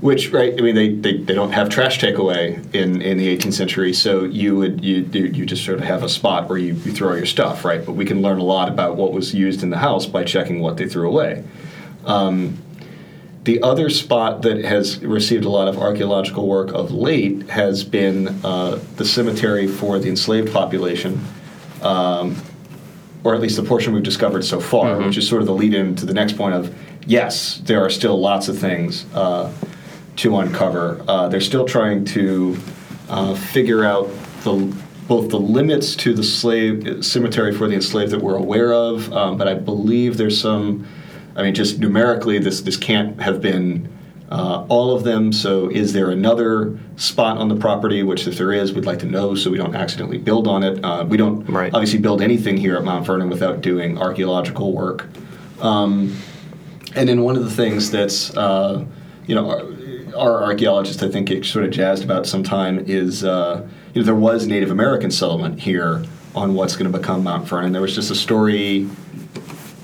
which 0.00 0.30
right? 0.32 0.54
I 0.58 0.62
mean, 0.62 0.74
they, 0.74 0.94
they, 0.94 1.18
they 1.18 1.34
don't 1.34 1.52
have 1.52 1.68
trash 1.68 2.00
takeaway 2.00 2.56
in, 2.74 3.02
in 3.02 3.18
the 3.18 3.36
18th 3.36 3.52
century, 3.52 3.92
so 3.92 4.24
you 4.24 4.56
would 4.56 4.82
you 4.82 5.08
you 5.12 5.24
you 5.26 5.46
just 5.46 5.64
sort 5.64 5.78
of 5.78 5.84
have 5.84 6.02
a 6.02 6.08
spot 6.08 6.48
where 6.48 6.58
you, 6.58 6.74
you 6.74 6.92
throw 6.92 7.14
your 7.14 7.26
stuff, 7.26 7.64
right? 7.64 7.84
But 7.84 7.92
we 7.92 8.04
can 8.04 8.22
learn 8.22 8.38
a 8.38 8.44
lot 8.44 8.68
about 8.68 8.96
what 8.96 9.12
was 9.12 9.34
used 9.34 9.62
in 9.62 9.70
the 9.70 9.76
house 9.78 10.06
by 10.06 10.24
checking 10.24 10.60
what 10.60 10.78
they 10.78 10.88
threw 10.88 11.08
away. 11.08 11.44
Um, 12.06 12.58
the 13.44 13.62
other 13.62 13.88
spot 13.88 14.42
that 14.42 14.64
has 14.64 15.02
received 15.02 15.44
a 15.44 15.48
lot 15.48 15.66
of 15.66 15.78
archaeological 15.78 16.46
work 16.46 16.72
of 16.72 16.90
late 16.90 17.48
has 17.48 17.84
been 17.84 18.28
uh, 18.44 18.78
the 18.96 19.04
cemetery 19.04 19.66
for 19.66 19.98
the 19.98 20.08
enslaved 20.08 20.52
population, 20.52 21.18
um, 21.80 22.36
or 23.24 23.34
at 23.34 23.40
least 23.40 23.56
the 23.56 23.62
portion 23.62 23.94
we've 23.94 24.02
discovered 24.02 24.44
so 24.44 24.60
far, 24.60 24.98
which 24.98 25.16
is 25.16 25.26
sort 25.26 25.40
of 25.40 25.46
the 25.46 25.54
lead 25.54 25.72
in 25.72 25.94
to 25.96 26.04
the 26.04 26.12
next 26.12 26.36
point 26.36 26.54
of 26.54 26.74
yes, 27.06 27.58
there 27.64 27.82
are 27.82 27.90
still 27.90 28.20
lots 28.20 28.48
of 28.48 28.58
things 28.58 29.06
uh, 29.14 29.50
to 30.16 30.36
uncover. 30.36 31.02
Uh, 31.08 31.28
they're 31.28 31.40
still 31.40 31.64
trying 31.64 32.04
to 32.04 32.58
uh, 33.08 33.34
figure 33.34 33.84
out 33.84 34.08
the 34.42 34.76
both 35.08 35.30
the 35.30 35.40
limits 35.40 35.96
to 35.96 36.14
the 36.14 36.22
slave 36.22 37.04
cemetery 37.04 37.52
for 37.52 37.66
the 37.66 37.74
enslaved 37.74 38.12
that 38.12 38.20
we're 38.20 38.36
aware 38.36 38.72
of, 38.72 39.12
um, 39.12 39.36
but 39.36 39.48
I 39.48 39.54
believe 39.54 40.18
there's 40.18 40.40
some. 40.40 40.86
I 41.40 41.42
mean, 41.42 41.54
just 41.54 41.78
numerically, 41.78 42.38
this 42.38 42.60
this 42.60 42.76
can't 42.76 43.18
have 43.20 43.40
been 43.40 43.88
uh, 44.30 44.66
all 44.68 44.94
of 44.94 45.04
them. 45.04 45.32
So, 45.32 45.70
is 45.70 45.94
there 45.94 46.10
another 46.10 46.78
spot 46.96 47.38
on 47.38 47.48
the 47.48 47.56
property? 47.56 48.02
Which, 48.02 48.26
if 48.26 48.36
there 48.36 48.52
is, 48.52 48.74
we'd 48.74 48.84
like 48.84 48.98
to 48.98 49.06
know 49.06 49.34
so 49.34 49.50
we 49.50 49.56
don't 49.56 49.74
accidentally 49.74 50.18
build 50.18 50.46
on 50.46 50.62
it. 50.62 50.84
Uh, 50.84 51.06
we 51.08 51.16
don't 51.16 51.48
Right. 51.48 51.72
obviously 51.72 51.98
build 51.98 52.20
anything 52.20 52.58
here 52.58 52.76
at 52.76 52.84
Mount 52.84 53.06
Vernon 53.06 53.30
without 53.30 53.62
doing 53.62 53.96
archaeological 53.96 54.72
work. 54.74 55.08
Um, 55.62 56.14
and 56.94 57.08
then 57.08 57.22
one 57.22 57.36
of 57.36 57.44
the 57.44 57.50
things 57.50 57.90
that's 57.90 58.36
uh, 58.36 58.84
you 59.26 59.34
know 59.34 59.50
our, 59.50 60.14
our 60.16 60.44
archaeologists 60.44 61.02
I 61.02 61.08
think 61.08 61.28
get 61.28 61.46
sort 61.46 61.64
of 61.64 61.70
jazzed 61.70 62.04
about 62.04 62.26
sometime 62.26 62.80
is 62.80 63.24
uh, 63.24 63.66
you 63.94 64.02
know 64.02 64.04
there 64.04 64.14
was 64.14 64.46
Native 64.46 64.70
American 64.70 65.10
settlement 65.10 65.58
here 65.58 66.04
on 66.34 66.52
what's 66.54 66.76
going 66.76 66.90
to 66.92 66.96
become 66.98 67.24
Mount 67.24 67.48
Vernon. 67.48 67.72
There 67.72 67.80
was 67.80 67.94
just 67.94 68.10
a 68.10 68.14
story 68.14 68.90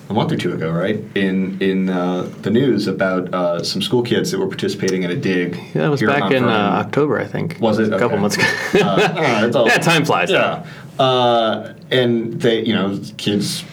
a 0.09 0.12
month 0.12 0.31
or 0.33 0.37
two 0.37 0.53
ago, 0.53 0.71
right, 0.71 1.01
in 1.16 1.61
in 1.61 1.88
uh, 1.88 2.23
the 2.42 2.51
news 2.51 2.87
about 2.87 3.33
uh, 3.35 3.62
some 3.64 3.83
school 3.83 4.03
kids 4.03 4.31
that 4.31 4.38
were 4.38 4.47
participating 4.47 5.03
in 5.03 5.11
a 5.11 5.16
dig. 5.16 5.57
Yeah, 5.75 5.83
that 5.83 5.88
was 5.90 6.01
back 6.03 6.31
in 6.31 6.45
uh, 6.45 6.49
October, 6.87 7.19
I 7.19 7.25
think. 7.27 7.59
Was 7.61 7.79
it? 7.79 7.88
A 7.92 7.99
couple 7.99 8.12
Okay. 8.12 8.21
months 8.21 8.37
ago. 8.37 8.47
Uh, 8.75 9.51
uh, 9.53 9.59
all- 9.59 9.66
yeah, 9.66 9.79
time 9.79 10.05
flies. 10.05 10.31
yeah. 10.31 10.64
Uh, 10.99 11.75
and 11.90 12.40
they, 12.40 12.64
you 12.64 12.75
know, 12.75 12.99
kids 13.19 13.64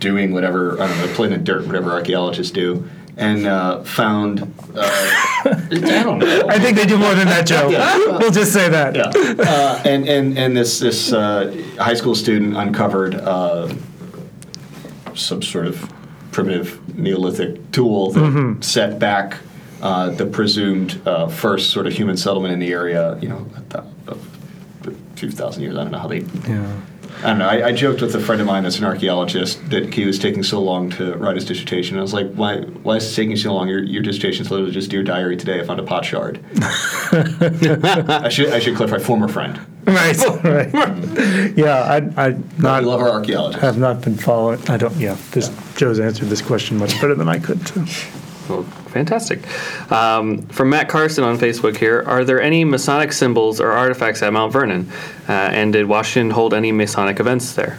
doing 0.00 0.32
whatever, 0.32 0.80
I 0.80 0.88
don't 0.88 0.98
know, 0.98 1.14
playing 1.14 1.32
in 1.34 1.38
the 1.40 1.44
dirt, 1.44 1.66
whatever 1.66 1.92
archaeologists 1.92 2.50
do, 2.52 2.88
and 3.16 3.46
uh, 3.46 3.82
found, 3.84 4.40
uh, 4.74 4.80
I 5.44 6.02
don't 6.02 6.18
know. 6.18 6.46
I 6.48 6.58
think 6.58 6.76
they 6.76 6.86
do 6.86 6.98
more 6.98 7.14
than 7.14 7.28
that, 7.28 7.46
Joe. 7.46 7.68
Yeah. 7.68 7.96
We'll 8.18 8.32
just 8.32 8.52
say 8.52 8.68
that. 8.68 8.96
yeah. 8.96 9.12
Uh, 9.38 9.82
and, 9.84 10.08
and, 10.08 10.36
and 10.38 10.56
this, 10.56 10.80
this 10.80 11.12
uh, 11.12 11.54
high 11.78 11.94
school 11.94 12.14
student 12.16 12.56
uncovered 12.56 13.14
uh, 13.14 13.72
some 15.14 15.42
sort 15.42 15.66
of 15.66 15.92
primitive 16.30 16.96
Neolithic 16.96 17.70
tool 17.72 18.10
that 18.12 18.64
set 18.64 18.98
back 18.98 19.38
uh, 19.82 20.10
the 20.10 20.26
presumed 20.26 21.00
uh, 21.06 21.26
first 21.28 21.70
sort 21.70 21.86
of 21.86 21.92
human 21.92 22.16
settlement 22.16 22.54
in 22.54 22.60
the 22.60 22.72
area, 22.72 23.18
you 23.20 23.28
know, 23.28 23.46
a, 23.74 23.84
a 24.08 24.16
few 25.16 25.30
thousand 25.30 25.62
years. 25.62 25.76
I 25.76 25.82
don't 25.82 25.92
know 25.92 25.98
how 25.98 26.08
they 26.08 26.20
Yeah. 26.48 26.80
I 27.18 27.28
don't 27.28 27.38
know. 27.38 27.48
I, 27.48 27.68
I 27.68 27.72
joked 27.72 28.00
with 28.00 28.14
a 28.14 28.20
friend 28.20 28.40
of 28.40 28.46
mine 28.46 28.64
that's 28.64 28.78
an 28.78 28.84
archaeologist 28.84 29.70
that 29.70 29.94
he 29.94 30.04
was 30.04 30.18
taking 30.18 30.42
so 30.42 30.60
long 30.60 30.90
to 30.90 31.14
write 31.14 31.36
his 31.36 31.44
dissertation. 31.44 31.98
I 31.98 32.02
was 32.02 32.12
like, 32.12 32.32
"Why? 32.32 32.60
Why 32.60 32.96
is 32.96 33.12
it 33.12 33.14
taking 33.14 33.36
so 33.36 33.54
long? 33.54 33.68
Your, 33.68 33.82
your 33.82 34.02
is 34.02 34.50
literally 34.50 34.72
just 34.72 34.90
dear 34.90 35.02
diary. 35.02 35.36
Today, 35.36 35.60
I 35.60 35.64
found 35.64 35.78
a 35.78 35.84
pot 35.84 36.04
shard." 36.04 36.44
I 36.62 38.28
should 38.28 38.48
I 38.48 38.58
should 38.58 38.76
clarify. 38.76 38.98
Former 38.98 39.28
friend. 39.28 39.60
Right. 39.84 40.16
right. 40.44 41.56
yeah. 41.56 41.82
I. 42.16 42.26
I 42.26 42.36
not. 42.58 42.82
we 42.82 42.88
love 42.88 43.00
our 43.00 43.10
archaeologists. 43.10 43.62
have 43.62 43.78
not 43.78 44.00
been 44.00 44.16
following. 44.16 44.60
I 44.68 44.76
don't. 44.76 44.96
Yeah. 44.96 45.16
This 45.30 45.50
Joe's 45.76 46.00
answered 46.00 46.28
this 46.28 46.42
question 46.42 46.78
much 46.78 47.00
better 47.00 47.14
than 47.14 47.28
I 47.28 47.38
could. 47.38 47.64
Too. 47.66 47.84
Well, 48.48 48.64
fantastic. 48.88 49.40
Um, 49.90 50.42
from 50.48 50.70
Matt 50.70 50.88
Carson 50.88 51.24
on 51.24 51.38
Facebook 51.38 51.76
here, 51.76 52.02
are 52.06 52.24
there 52.24 52.40
any 52.40 52.64
Masonic 52.64 53.12
symbols 53.12 53.60
or 53.60 53.70
artifacts 53.70 54.22
at 54.22 54.32
Mount 54.32 54.52
Vernon? 54.52 54.90
Uh, 55.28 55.32
and 55.32 55.72
did 55.72 55.86
Washington 55.86 56.30
hold 56.30 56.52
any 56.52 56.72
Masonic 56.72 57.20
events 57.20 57.54
there? 57.54 57.78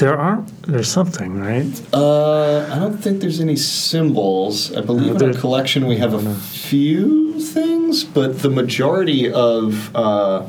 There 0.00 0.18
are. 0.18 0.42
There's 0.66 0.90
something, 0.90 1.38
right? 1.38 1.80
Uh, 1.92 2.66
I 2.72 2.78
don't 2.78 2.96
think 2.96 3.20
there's 3.20 3.38
any 3.38 3.56
symbols. 3.56 4.74
I 4.74 4.80
believe 4.80 5.14
in 5.16 5.22
our 5.22 5.38
collection 5.38 5.86
we 5.86 5.98
have 5.98 6.14
a 6.14 6.34
few 6.36 7.38
things, 7.38 8.02
but 8.02 8.38
the 8.40 8.48
majority 8.48 9.30
of 9.30 9.94
uh, 9.94 10.48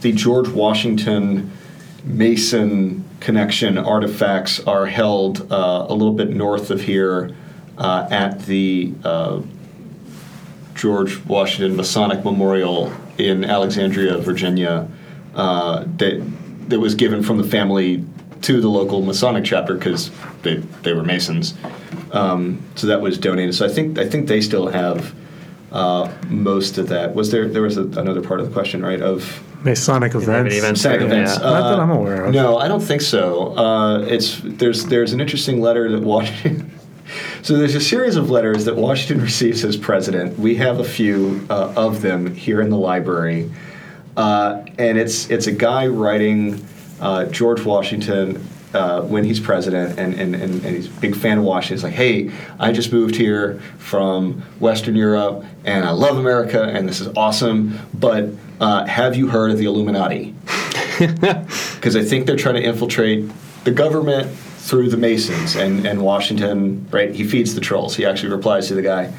the 0.00 0.12
George 0.12 0.48
Washington 0.48 1.52
Mason 2.04 3.05
connection 3.26 3.76
artifacts 3.76 4.60
are 4.68 4.86
held 4.86 5.50
uh, 5.50 5.86
a 5.88 5.92
little 5.92 6.12
bit 6.12 6.30
north 6.30 6.70
of 6.70 6.80
here 6.80 7.34
uh, 7.76 8.06
at 8.08 8.38
the 8.46 8.94
uh, 9.02 9.42
George 10.76 11.24
Washington 11.24 11.76
Masonic 11.76 12.24
Memorial 12.24 12.92
in 13.18 13.44
Alexandria, 13.44 14.16
Virginia, 14.18 14.88
uh, 15.34 15.82
that 15.96 16.24
that 16.68 16.78
was 16.78 16.94
given 16.94 17.20
from 17.24 17.38
the 17.38 17.42
family 17.42 18.04
to 18.42 18.60
the 18.60 18.68
local 18.68 19.02
Masonic 19.02 19.44
chapter 19.44 19.74
because 19.74 20.12
they 20.42 20.58
they 20.84 20.92
were 20.92 21.02
Masons. 21.02 21.54
Um, 22.12 22.62
so 22.76 22.86
that 22.86 23.00
was 23.00 23.18
donated. 23.18 23.56
So 23.56 23.66
I 23.66 23.68
think 23.68 23.98
I 23.98 24.08
think 24.08 24.28
they 24.28 24.40
still 24.40 24.68
have 24.68 25.12
uh, 25.72 26.14
most 26.28 26.78
of 26.78 26.90
that. 26.90 27.16
Was 27.16 27.32
there 27.32 27.48
there 27.48 27.62
was 27.62 27.76
a, 27.76 27.86
another 27.98 28.22
part 28.22 28.38
of 28.38 28.46
the 28.46 28.52
question 28.52 28.84
right 28.84 29.02
of 29.02 29.42
Masonic 29.66 30.12
have 30.12 30.22
events. 30.22 30.54
events 30.54 30.80
Masonic 30.84 31.00
there? 31.00 31.08
events? 31.08 31.32
Yeah. 31.34 31.50
Not 31.50 31.70
that 31.70 31.80
I'm 31.80 31.90
aware 31.90 32.24
of. 32.24 32.34
No, 32.34 32.56
I 32.58 32.68
don't 32.68 32.80
think 32.82 33.02
so. 33.02 33.56
Uh, 33.56 34.00
it's 34.00 34.40
there's 34.42 34.86
there's 34.86 35.12
an 35.12 35.20
interesting 35.20 35.60
letter 35.60 35.90
that 35.90 36.02
Washington. 36.02 36.72
So 37.42 37.56
there's 37.56 37.76
a 37.76 37.80
series 37.80 38.16
of 38.16 38.30
letters 38.30 38.64
that 38.64 38.74
Washington 38.74 39.22
receives 39.30 39.64
as 39.64 39.76
president. 39.76 40.36
We 40.40 40.56
have 40.56 40.80
a 40.80 40.84
few 40.84 41.46
uh, 41.48 41.72
of 41.76 42.02
them 42.02 42.34
here 42.34 42.60
in 42.60 42.68
the 42.68 42.76
library, 42.76 43.48
uh, 44.16 44.64
and 44.76 44.98
it's 44.98 45.30
it's 45.30 45.46
a 45.46 45.52
guy 45.52 45.86
writing 45.86 46.66
uh, 47.00 47.26
George 47.26 47.64
Washington 47.64 48.44
uh, 48.76 49.00
when 49.02 49.24
he's 49.24 49.40
president, 49.40 49.98
and, 49.98 50.14
and, 50.14 50.34
and, 50.34 50.64
and 50.64 50.76
he's 50.76 50.86
a 50.86 51.00
big 51.00 51.16
fan 51.16 51.38
of 51.38 51.44
Washington. 51.44 51.76
He's 51.76 51.84
like, 51.84 51.94
hey, 51.94 52.30
I 52.60 52.72
just 52.72 52.92
moved 52.92 53.16
here 53.16 53.58
from 53.78 54.42
Western 54.60 54.94
Europe, 54.94 55.44
and 55.64 55.84
I 55.84 55.90
love 55.90 56.18
America, 56.18 56.62
and 56.62 56.86
this 56.86 57.00
is 57.00 57.08
awesome. 57.16 57.78
But 57.94 58.28
uh, 58.60 58.84
have 58.84 59.16
you 59.16 59.28
heard 59.28 59.50
of 59.50 59.58
the 59.58 59.64
Illuminati? 59.64 60.34
because 60.98 61.96
I 61.96 62.04
think 62.04 62.26
they're 62.26 62.36
trying 62.36 62.56
to 62.56 62.62
infiltrate 62.62 63.30
the 63.64 63.70
government 63.70 64.30
through 64.30 64.90
the 64.90 64.96
Masons 64.96 65.56
and, 65.56 65.86
and 65.86 66.02
Washington, 66.02 66.86
right? 66.90 67.14
He 67.14 67.24
feeds 67.24 67.54
the 67.54 67.60
trolls. 67.60 67.96
He 67.96 68.04
actually 68.04 68.32
replies 68.32 68.68
to 68.68 68.74
the 68.74 68.82
guy. 68.82 69.12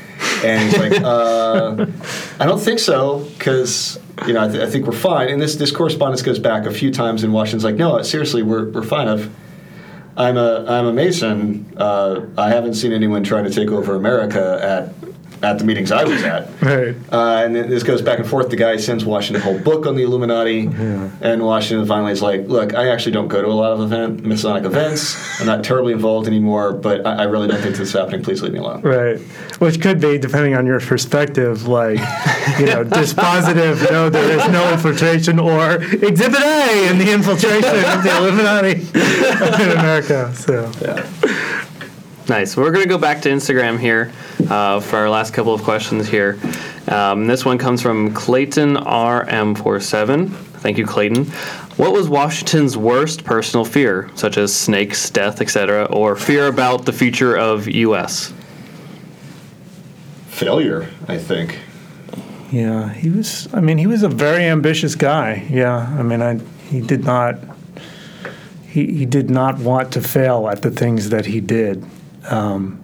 And 0.43 0.69
he's 0.69 0.77
like, 0.77 1.01
uh, 1.03 1.85
I 2.39 2.45
don't 2.45 2.59
think 2.59 2.79
so, 2.79 3.19
because, 3.37 3.99
you 4.27 4.33
know, 4.33 4.43
I, 4.43 4.49
th- 4.49 4.61
I 4.61 4.69
think 4.69 4.85
we're 4.85 4.91
fine. 4.91 5.29
And 5.29 5.41
this, 5.41 5.55
this 5.55 5.71
correspondence 5.71 6.21
goes 6.21 6.37
back 6.37 6.65
a 6.65 6.71
few 6.71 6.91
times, 6.91 7.23
and 7.23 7.33
Washington's 7.33 7.63
like, 7.63 7.75
no, 7.75 8.01
seriously, 8.03 8.43
we're, 8.43 8.69
we're 8.69 8.83
fine. 8.83 9.07
I've, 9.07 9.33
I'm 10.17 10.35
a, 10.35 10.65
I'm 10.67 10.87
a 10.87 10.93
Mason. 10.93 11.71
Uh, 11.77 12.25
I 12.37 12.49
haven't 12.49 12.73
seen 12.73 12.91
anyone 12.91 13.23
trying 13.23 13.43
to 13.43 13.51
take 13.51 13.69
over 13.69 13.95
America 13.95 14.59
at, 14.61 15.16
at 15.43 15.59
the 15.59 15.63
meetings 15.63 15.91
I 15.91 16.03
was 16.03 16.23
at. 16.23 16.47
Right. 16.67 16.95
Uh, 17.11 17.43
and 17.45 17.55
then 17.55 17.69
this 17.69 17.83
goes 17.83 18.01
back 18.01 18.19
and 18.19 18.27
forth. 18.27 18.49
The 18.49 18.55
guy 18.57 18.75
sends 18.77 19.05
Washington 19.05 19.41
a 19.41 19.45
whole 19.45 19.59
book 19.59 19.85
on 19.85 19.95
the 19.95 20.03
Illuminati, 20.03 20.65
and 21.21 21.41
Washington 21.41 21.87
finally 21.87 22.11
is 22.11 22.21
like, 22.21 22.47
"Look, 22.47 22.73
I 22.73 22.89
actually 22.89 23.13
don't 23.13 23.27
go 23.29 23.41
to 23.41 23.47
a 23.47 23.53
lot 23.53 23.71
of 23.71 23.79
event 23.79 24.25
Masonic 24.25 24.65
events. 24.65 25.15
I'm 25.39 25.45
not 25.45 25.63
terribly 25.63 25.93
involved 25.93 26.27
anymore, 26.27 26.73
but 26.73 27.05
I, 27.05 27.19
I 27.19 27.23
really 27.23 27.47
don't 27.47 27.61
think 27.61 27.77
this 27.77 27.89
is 27.89 27.93
happening. 27.93 28.21
Please 28.21 28.41
leave 28.41 28.51
me 28.53 28.59
alone." 28.59 28.81
Right. 28.81 29.19
Which 29.59 29.81
could 29.81 30.01
be, 30.01 30.17
depending 30.17 30.55
on 30.55 30.65
your 30.65 30.79
perspective, 30.79 31.67
like, 31.67 31.99
you 32.59 32.65
know, 32.65 32.83
dispositive, 32.99 33.89
no, 33.89 34.09
there 34.09 34.37
is 34.37 34.51
no 34.51 34.73
infiltration, 34.73 35.39
or 35.39 35.75
exhibit 35.75 36.41
A 36.41 36.89
in 36.89 36.97
the 36.97 37.13
infiltration 37.13 37.75
of 37.85 38.03
the 38.03 38.17
Illuminati 38.17 38.81
in 39.63 39.77
America. 39.77 40.33
So, 40.35 40.69
Nice. 42.29 42.57
We're 42.57 42.71
going 42.71 42.83
to 42.83 42.89
go 42.89 42.97
back 42.97 43.21
to 43.21 43.29
Instagram 43.29 43.79
here 43.79 44.11
uh, 44.49 44.79
for 44.79 44.97
our 44.97 45.09
last 45.09 45.33
couple 45.33 45.53
of 45.53 45.63
questions 45.63 46.07
here. 46.07 46.39
Um, 46.87 47.27
this 47.27 47.43
one 47.43 47.57
comes 47.57 47.81
from 47.81 48.13
Clayton 48.13 48.75
RM47. 48.75 50.29
Thank 50.29 50.77
you, 50.77 50.85
Clayton. 50.85 51.25
What 51.77 51.93
was 51.93 52.09
Washington's 52.09 52.75
worst 52.77 53.23
personal 53.23 53.63
fear, 53.65 54.09
such 54.15 54.37
as 54.37 54.55
snakes, 54.55 55.09
death, 55.09 55.41
etc., 55.41 55.85
or 55.85 56.15
fear 56.15 56.47
about 56.47 56.85
the 56.85 56.93
future 56.93 57.35
of 57.37 57.67
U.S.? 57.67 58.33
Failure, 60.29 60.87
I 61.07 61.17
think. 61.17 61.59
yeah, 62.51 62.93
he 62.93 63.09
was, 63.09 63.47
I 63.53 63.59
mean, 63.61 63.77
he 63.77 63.87
was 63.87 64.03
a 64.03 64.09
very 64.09 64.45
ambitious 64.45 64.95
guy. 64.95 65.45
Yeah. 65.49 65.77
I 65.97 66.03
mean, 66.03 66.21
I, 66.21 66.39
he 66.69 66.81
did 66.81 67.03
not, 67.03 67.35
he, 68.67 68.85
he 68.93 69.05
did 69.05 69.29
not 69.29 69.59
want 69.59 69.91
to 69.93 70.01
fail 70.01 70.47
at 70.47 70.61
the 70.61 70.71
things 70.71 71.09
that 71.09 71.25
he 71.25 71.41
did. 71.41 71.85
Um, 72.29 72.83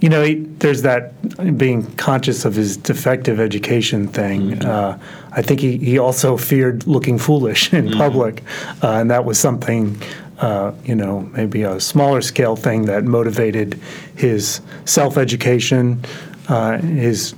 you 0.00 0.08
know, 0.08 0.22
he, 0.22 0.34
there's 0.34 0.82
that 0.82 1.58
being 1.58 1.84
conscious 1.96 2.44
of 2.44 2.54
his 2.54 2.76
defective 2.76 3.40
education 3.40 4.06
thing. 4.06 4.64
Uh, 4.64 4.98
I 5.32 5.42
think 5.42 5.60
he, 5.60 5.76
he 5.78 5.98
also 5.98 6.36
feared 6.36 6.86
looking 6.86 7.18
foolish 7.18 7.72
in 7.72 7.90
public, 7.92 8.42
uh, 8.82 8.92
and 8.92 9.10
that 9.10 9.24
was 9.24 9.38
something 9.38 10.00
uh, 10.38 10.72
you 10.84 10.94
know, 10.94 11.22
maybe 11.32 11.62
a 11.62 11.80
smaller 11.80 12.20
scale 12.20 12.54
thing 12.54 12.84
that 12.86 13.02
motivated 13.04 13.74
his 14.14 14.60
self 14.84 15.16
education, 15.18 16.00
uh, 16.48 16.78
his, 16.78 17.34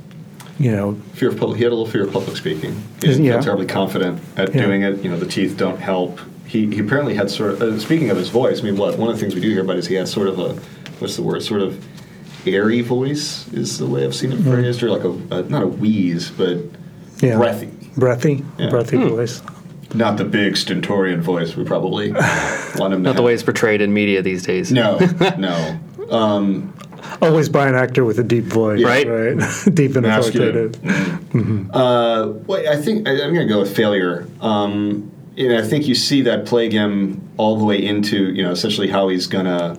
you 0.59 0.71
know, 0.71 0.93
Fear 1.15 1.31
of 1.31 1.39
public. 1.39 1.57
He 1.57 1.65
had 1.65 1.73
a 1.73 1.77
little 1.77 1.91
fear 1.91 2.05
of 2.05 2.13
public 2.13 2.37
speaking. 2.37 2.75
He 3.01 3.07
didn't 3.07 3.25
Yeah. 3.25 3.41
terribly 3.41 3.65
confident 3.67 4.21
at 4.37 4.55
Yeah. 4.55 4.67
doing 4.67 4.83
it. 4.83 5.03
You 5.03 5.09
know, 5.11 5.17
the 5.19 5.25
teeth 5.27 5.57
don't 5.57 5.81
help. 5.81 6.21
He, 6.47 6.67
he 6.67 6.81
apparently 6.81 7.15
had 7.15 7.31
sort 7.31 7.53
of. 7.53 7.63
Uh, 7.63 7.79
speaking 7.79 8.11
of 8.11 8.19
his 8.19 8.29
voice, 8.29 8.61
I 8.61 8.65
mean, 8.65 8.77
what 8.77 8.99
one 8.99 9.09
of 9.09 9.15
the 9.15 9.21
things 9.21 9.35
we 9.35 9.41
do 9.41 9.49
hear 9.49 9.63
about 9.63 9.77
is 9.77 9.87
he 9.87 9.95
had 9.95 10.07
sort 10.09 10.29
of 10.29 10.39
a 10.39 10.53
what's 10.99 11.17
the 11.17 11.23
word? 11.23 11.43
Sort 11.43 11.63
of 11.63 11.83
airy 12.47 12.81
voice 12.81 13.47
is 13.53 13.79
the 13.79 13.87
way 13.87 14.05
I've 14.05 14.15
seen 14.15 14.33
it 14.33 14.41
phrased, 14.43 14.83
or 14.83 14.91
like 14.91 15.05
a, 15.05 15.11
a 15.37 15.43
not 15.45 15.63
a 15.63 15.67
wheeze, 15.67 16.31
but 16.31 16.57
Mm-hmm. 17.21 17.27
yeah, 17.27 17.37
breathy. 17.37 17.67
breathy, 17.99 18.45
Yeah. 18.59 18.71
breathy 18.71 18.97
voice. 18.97 19.43
Not 19.93 20.17
the 20.17 20.25
big 20.25 20.57
stentorian 20.57 21.21
voice 21.21 21.55
we 21.57 21.65
probably 21.65 22.13
want 22.77 22.95
him 22.95 23.03
to 23.03 23.11
Not 23.11 23.17
the 23.17 23.23
way 23.23 23.35
it's 23.35 23.43
portrayed 23.43 23.81
in 23.83 23.93
media 23.93 24.23
these 24.23 24.43
days. 24.45 24.73
No, 24.73 24.99
no. 25.39 25.79
Um, 26.11 26.73
Always 27.21 27.49
by 27.49 27.67
an 27.69 27.75
actor 27.75 28.05
with 28.05 28.19
a 28.19 28.23
deep 28.23 28.45
voice, 28.45 28.83
Right. 28.83 29.07
Right, 29.07 29.39
deep 29.75 29.97
and 29.97 30.07
masculine. 30.07 30.49
authoritative. 30.75 31.71
Uh, 31.75 32.33
well, 32.47 32.69
I 32.69 32.77
think 32.77 33.07
I, 33.09 33.13
I'm 33.13 33.35
going 33.35 33.47
to 33.47 33.53
go 33.53 33.61
with 33.61 33.75
failure. 33.75 34.27
Um, 34.41 35.11
you 35.37 35.49
know, 35.49 35.59
I 35.59 35.63
think 35.63 35.87
you 35.89 35.95
see 35.95 36.23
that 36.23 36.47
plague 36.47 36.73
him 36.73 37.21
all 37.37 37.57
the 37.59 37.65
way 37.65 37.83
into 37.85 38.33
you 38.33 38.43
know 38.43 38.51
essentially 38.51 38.89
how 38.89 39.09
he's 39.09 39.27
going 39.27 39.47
to. 39.47 39.79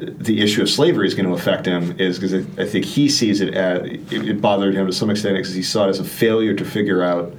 The 0.00 0.40
issue 0.40 0.62
of 0.62 0.70
slavery 0.70 1.06
is 1.06 1.14
going 1.14 1.26
to 1.26 1.34
affect 1.34 1.66
him 1.66 1.98
is 2.00 2.18
because 2.18 2.34
I, 2.58 2.64
think 2.64 2.84
he 2.86 3.08
sees 3.08 3.40
it 3.42 3.54
as 3.54 3.82
it, 3.86 4.12
it 4.12 4.40
bothered 4.40 4.74
him 4.74 4.86
to 4.86 4.92
some 4.92 5.10
extent 5.10 5.36
because 5.36 5.54
he 5.54 5.62
saw 5.62 5.86
it 5.86 5.90
as 5.90 6.00
a 6.00 6.04
failure 6.04 6.54
to 6.54 6.64
figure 6.64 7.02
out 7.02 7.34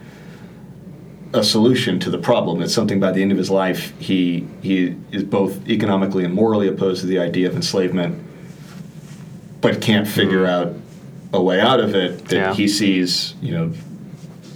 a 1.33 1.43
solution 1.43 1.99
to 2.01 2.09
the 2.09 2.17
problem. 2.19 2.61
It's 2.61 2.73
something 2.73 2.99
by 2.99 3.11
the 3.11 3.21
end 3.21 3.31
of 3.31 3.37
his 3.37 3.49
life 3.49 3.97
he 3.99 4.47
he 4.61 4.95
is 5.11 5.23
both 5.23 5.67
economically 5.67 6.23
and 6.23 6.33
morally 6.33 6.67
opposed 6.67 7.01
to 7.01 7.07
the 7.07 7.19
idea 7.19 7.47
of 7.47 7.55
enslavement, 7.55 8.23
but 9.61 9.81
can't 9.81 10.07
figure 10.07 10.45
out 10.45 10.73
a 11.33 11.41
way 11.41 11.59
out 11.59 11.79
of 11.79 11.95
it 11.95 12.25
that 12.25 12.35
Yeah. 12.35 12.53
he 12.53 12.67
sees 12.67 13.33
you 13.41 13.53
know 13.53 13.73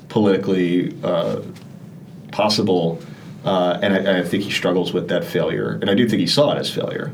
politically 0.09 0.95
uh, 1.03 1.41
possible. 2.31 3.01
Uh, 3.45 3.79
and 3.83 3.93
I, 3.93 4.19
I 4.19 4.23
think 4.23 4.43
he 4.43 4.49
struggles 4.51 4.91
with 4.91 5.07
that 5.09 5.23
failure, 5.23 5.77
and 5.79 5.89
I 5.89 5.93
do 5.93 6.09
think 6.09 6.19
he 6.19 6.25
saw 6.27 6.51
it 6.53 6.57
as 6.57 6.69
failure, 6.73 7.11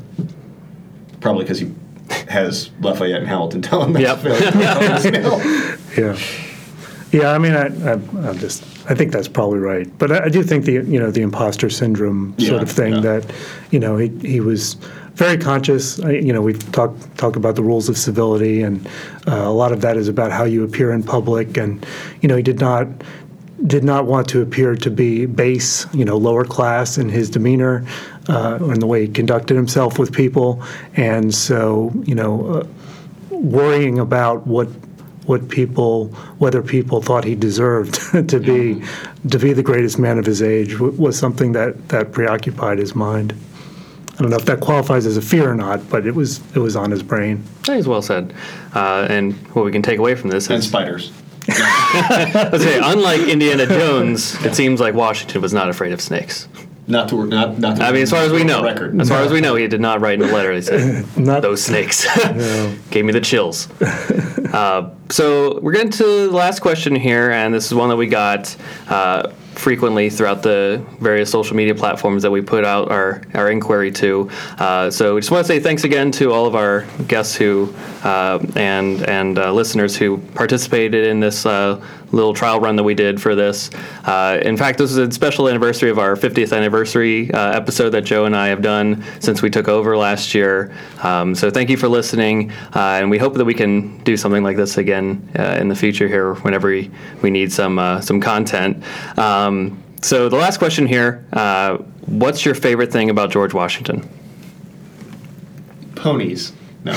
probably 1.22 1.44
because 1.44 1.60
he 1.60 1.72
has 2.28 2.70
Lafayette 2.80 3.20
and 3.20 3.28
Hamilton 3.28 3.62
telling 3.68 3.94
him 3.94 4.02
that's 4.02 4.24
Yep. 5.04 5.12
failure. 5.14 5.78
Yeah, 5.96 6.18
yeah. 7.12 7.32
I 7.32 7.38
mean, 7.38 7.52
I, 7.52 7.66
I, 7.66 7.92
I'm 8.28 8.38
just, 8.38 8.64
I 8.90 8.94
think 8.94 9.12
that's 9.12 9.28
probably 9.28 9.58
right. 9.58 9.86
But 9.98 10.10
I, 10.12 10.24
I 10.24 10.28
do 10.30 10.42
think 10.42 10.64
the, 10.64 10.72
you 10.72 10.98
know, 10.98 11.10
the 11.10 11.20
imposter 11.20 11.68
syndrome 11.68 12.34
sort 12.38 12.52
Yeah, 12.56 12.62
of 12.62 12.70
thing 12.70 12.94
yeah. 12.94 13.00
that, 13.00 13.32
you 13.70 13.78
know, 13.78 13.98
he 13.98 14.08
he 14.20 14.40
was 14.40 14.74
very 15.14 15.36
conscious. 15.36 16.00
I, 16.00 16.12
you 16.12 16.32
know, 16.32 16.40
we've 16.40 16.72
talked 16.72 17.16
talked 17.18 17.36
about 17.36 17.56
the 17.56 17.62
rules 17.62 17.90
of 17.90 17.98
civility, 17.98 18.62
and 18.62 18.86
uh, 19.28 19.34
a 19.44 19.52
lot 19.52 19.72
of 19.72 19.82
that 19.82 19.98
is 19.98 20.08
about 20.08 20.32
how 20.32 20.44
you 20.44 20.64
appear 20.64 20.90
in 20.92 21.02
public. 21.02 21.58
And 21.58 21.84
you 22.22 22.28
know, 22.28 22.36
he 22.36 22.42
did 22.42 22.58
not 22.60 22.86
did 23.66 23.84
not 23.84 24.06
want 24.06 24.28
to 24.30 24.40
appear 24.40 24.74
to 24.74 24.90
be 24.90 25.26
base, 25.26 25.86
you 25.92 26.04
know, 26.04 26.16
lower 26.16 26.44
class 26.44 26.98
in 26.98 27.08
his 27.10 27.28
demeanor 27.30 27.84
uh, 28.28 28.58
or 28.60 28.72
in 28.72 28.80
the 28.80 28.86
way 28.86 29.06
he 29.06 29.12
conducted 29.12 29.56
himself 29.56 29.98
with 29.98 30.12
people. 30.12 30.62
And 30.94 31.34
so, 31.34 31.92
you 32.04 32.14
know, 32.14 32.46
uh, 32.46 32.66
worrying 33.30 33.98
about 33.98 34.46
what 34.46 34.68
what 35.26 35.48
people 35.48 36.08
whether 36.38 36.62
people 36.62 37.00
thought 37.00 37.24
he 37.24 37.34
deserved 37.34 37.94
to 38.28 38.40
be 38.40 38.82
to 39.28 39.38
be 39.38 39.52
the 39.52 39.62
greatest 39.62 39.98
man 39.98 40.18
of 40.18 40.26
his 40.26 40.42
age 40.42 40.72
w- 40.72 40.92
was 41.00 41.16
something 41.16 41.52
that 41.52 41.88
that 41.88 42.12
preoccupied 42.12 42.78
his 42.78 42.94
mind. 42.94 43.34
I 44.14 44.16
don't 44.16 44.30
know 44.30 44.36
if 44.36 44.44
that 44.44 44.60
qualifies 44.60 45.06
as 45.06 45.16
a 45.16 45.22
fear 45.22 45.50
or 45.50 45.54
not, 45.54 45.88
but 45.88 46.06
it 46.06 46.14
was 46.14 46.40
it 46.54 46.58
was 46.58 46.76
on 46.76 46.90
his 46.90 47.02
brain. 47.02 47.42
That 47.66 47.78
is 47.78 47.88
well 47.88 48.02
said. 48.02 48.34
Uh, 48.74 49.06
and 49.08 49.34
what 49.54 49.64
we 49.64 49.72
can 49.72 49.82
take 49.82 49.98
away 49.98 50.14
from 50.14 50.30
this 50.30 50.48
and 50.48 50.58
is, 50.58 50.68
spiders. 50.68 51.12
let's 51.48 52.62
say, 52.62 52.78
unlike 52.80 53.22
Indiana 53.22 53.66
Jones, 53.66 54.34
it 54.44 54.54
seems 54.54 54.80
like 54.80 54.94
Washington 54.94 55.42
was 55.42 55.52
not 55.52 55.68
afraid 55.68 55.92
of 55.92 56.00
snakes. 56.00 56.46
Not 56.86 57.08
to 57.10 57.26
not 57.26 57.58
not. 57.58 57.76
To 57.76 57.84
I 57.84 57.92
mean, 57.92 58.02
as 58.02 58.10
far 58.10 58.22
as 58.22 58.32
we 58.32 58.42
know, 58.42 58.64
record. 58.64 59.00
as 59.00 59.08
far 59.08 59.22
as 59.22 59.30
we 59.30 59.40
know, 59.40 59.54
he 59.54 59.68
did 59.68 59.80
not 59.80 60.00
write 60.00 60.20
in 60.20 60.28
a 60.28 60.32
letter. 60.32 60.52
He 60.52 60.62
said, 60.62 61.04
Not 61.16 61.42
"Those 61.42 61.62
snakes 61.62 62.06
gave 62.90 63.04
me 63.04 63.12
the 63.12 63.20
chills." 63.20 63.68
uh, 64.52 64.90
so 65.08 65.60
we're 65.60 65.72
getting 65.72 65.92
to 65.92 66.26
the 66.28 66.30
last 66.32 66.60
question 66.60 66.96
here, 66.96 67.30
and 67.30 67.54
this 67.54 67.66
is 67.66 67.74
one 67.74 67.88
that 67.88 67.96
we 67.96 68.08
got 68.08 68.56
uh, 68.88 69.30
frequently 69.54 70.10
throughout 70.10 70.42
the 70.42 70.84
various 71.00 71.30
social 71.30 71.54
media 71.56 71.74
platforms 71.74 72.22
that 72.22 72.30
we 72.30 72.40
put 72.40 72.64
out 72.64 72.90
our, 72.90 73.22
our 73.34 73.50
inquiry 73.50 73.90
to. 73.92 74.30
Uh, 74.58 74.90
so 74.90 75.14
we 75.14 75.20
just 75.20 75.30
want 75.30 75.46
to 75.46 75.52
say 75.52 75.60
thanks 75.60 75.84
again 75.84 76.10
to 76.10 76.32
all 76.32 76.46
of 76.46 76.54
our 76.54 76.86
guests 77.06 77.34
who 77.36 77.72
uh, 78.02 78.44
and 78.56 79.02
and 79.08 79.38
uh, 79.38 79.52
listeners 79.52 79.96
who 79.96 80.18
participated 80.34 81.06
in 81.06 81.20
this 81.20 81.46
uh, 81.46 81.84
little 82.12 82.34
trial 82.34 82.60
run 82.60 82.76
that 82.76 82.82
we 82.82 82.94
did 82.94 83.20
for 83.20 83.34
this. 83.34 83.70
Uh, 84.04 84.38
in 84.42 84.56
fact, 84.56 84.78
this 84.78 84.90
is 84.90 84.96
a 84.98 85.10
special 85.10 85.48
anniversary 85.48 85.90
of 85.90 85.98
our 85.98 86.14
50th 86.14 86.56
anniversary 86.56 87.32
uh, 87.32 87.52
episode 87.52 87.90
that 87.90 88.02
Joe 88.02 88.24
and 88.24 88.36
I 88.36 88.48
have 88.48 88.62
done 88.62 89.04
since 89.20 89.42
we 89.42 89.50
took 89.50 89.68
over 89.68 89.96
last 89.96 90.34
year. 90.34 90.72
Um, 91.02 91.34
so 91.34 91.50
thank 91.50 91.70
you 91.70 91.76
for 91.76 91.88
listening, 91.88 92.52
uh, 92.74 93.00
and 93.00 93.10
we 93.10 93.18
hope 93.18 93.34
that 93.34 93.44
we 93.44 93.54
can 93.54 93.98
do 94.04 94.16
something 94.16 94.42
like 94.42 94.56
this 94.56 94.78
again 94.78 95.28
uh, 95.38 95.56
in 95.60 95.68
the 95.68 95.76
future 95.76 96.08
here 96.08 96.34
whenever 96.34 96.68
we, 96.68 96.90
we 97.22 97.30
need 97.30 97.52
some 97.52 97.78
uh, 97.78 98.00
some 98.00 98.20
content. 98.20 98.82
Um, 99.18 99.82
so 100.02 100.28
the 100.28 100.36
last 100.36 100.58
question 100.58 100.86
here: 100.86 101.24
uh, 101.32 101.78
What's 102.06 102.44
your 102.44 102.54
favorite 102.54 102.92
thing 102.92 103.10
about 103.10 103.30
George 103.30 103.54
Washington? 103.54 104.08
ponies. 106.02 106.52
No. 106.84 106.92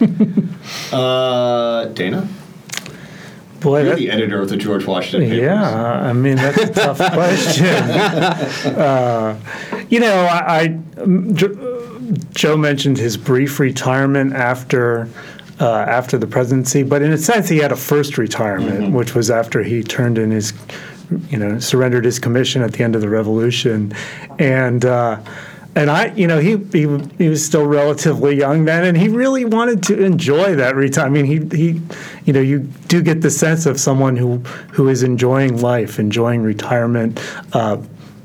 Dana, 1.94 2.28
boy, 3.60 3.80
you're 3.82 3.90
that, 3.90 3.98
the 3.98 4.10
editor 4.10 4.40
of 4.40 4.48
the 4.48 4.56
George 4.56 4.86
Washington 4.86 5.28
papers. 5.28 5.44
Yeah, 5.44 6.00
I 6.00 6.12
mean 6.12 6.36
that's 6.36 6.58
a 6.58 6.72
tough 6.72 6.98
question. 7.12 7.66
uh, 8.76 9.38
you 9.88 10.00
know, 10.00 10.24
I, 10.24 10.60
I 10.60 10.66
Jo- 11.32 11.88
Joe 12.30 12.56
mentioned 12.56 12.98
his 12.98 13.16
brief 13.16 13.60
retirement 13.60 14.32
after 14.34 15.08
uh, 15.60 15.84
after 15.88 16.16
the 16.18 16.26
presidency, 16.26 16.82
but 16.82 17.02
in 17.02 17.12
a 17.12 17.18
sense, 17.18 17.48
he 17.48 17.58
had 17.58 17.70
a 17.72 17.76
first 17.76 18.16
retirement, 18.18 18.94
which 18.94 19.14
was 19.14 19.30
after 19.30 19.62
he 19.62 19.82
turned 19.82 20.16
in 20.16 20.30
his, 20.30 20.54
you 21.28 21.36
know, 21.38 21.58
surrendered 21.58 22.04
his 22.04 22.18
commission 22.18 22.62
at 22.62 22.72
the 22.72 22.82
end 22.82 22.94
of 22.94 23.00
the 23.00 23.08
revolution, 23.08 23.92
and. 24.38 24.84
Uh, 24.84 25.20
and 25.76 25.90
I, 25.90 26.06
you 26.14 26.26
know, 26.26 26.40
he, 26.40 26.56
he 26.72 26.86
he 27.16 27.28
was 27.28 27.44
still 27.44 27.64
relatively 27.64 28.36
young 28.36 28.64
then, 28.64 28.84
and 28.84 28.96
he 28.96 29.08
really 29.08 29.44
wanted 29.44 29.82
to 29.84 30.02
enjoy 30.02 30.56
that 30.56 30.74
retirement. 30.74 31.16
I 31.16 31.22
mean, 31.22 31.50
he 31.50 31.56
he, 31.56 31.80
you 32.24 32.32
know, 32.32 32.40
you 32.40 32.60
do 32.88 33.02
get 33.02 33.22
the 33.22 33.30
sense 33.30 33.66
of 33.66 33.78
someone 33.78 34.16
who 34.16 34.38
who 34.72 34.88
is 34.88 35.02
enjoying 35.02 35.60
life, 35.60 35.98
enjoying 35.98 36.42
retirement. 36.42 37.20
Uh, 37.52 37.78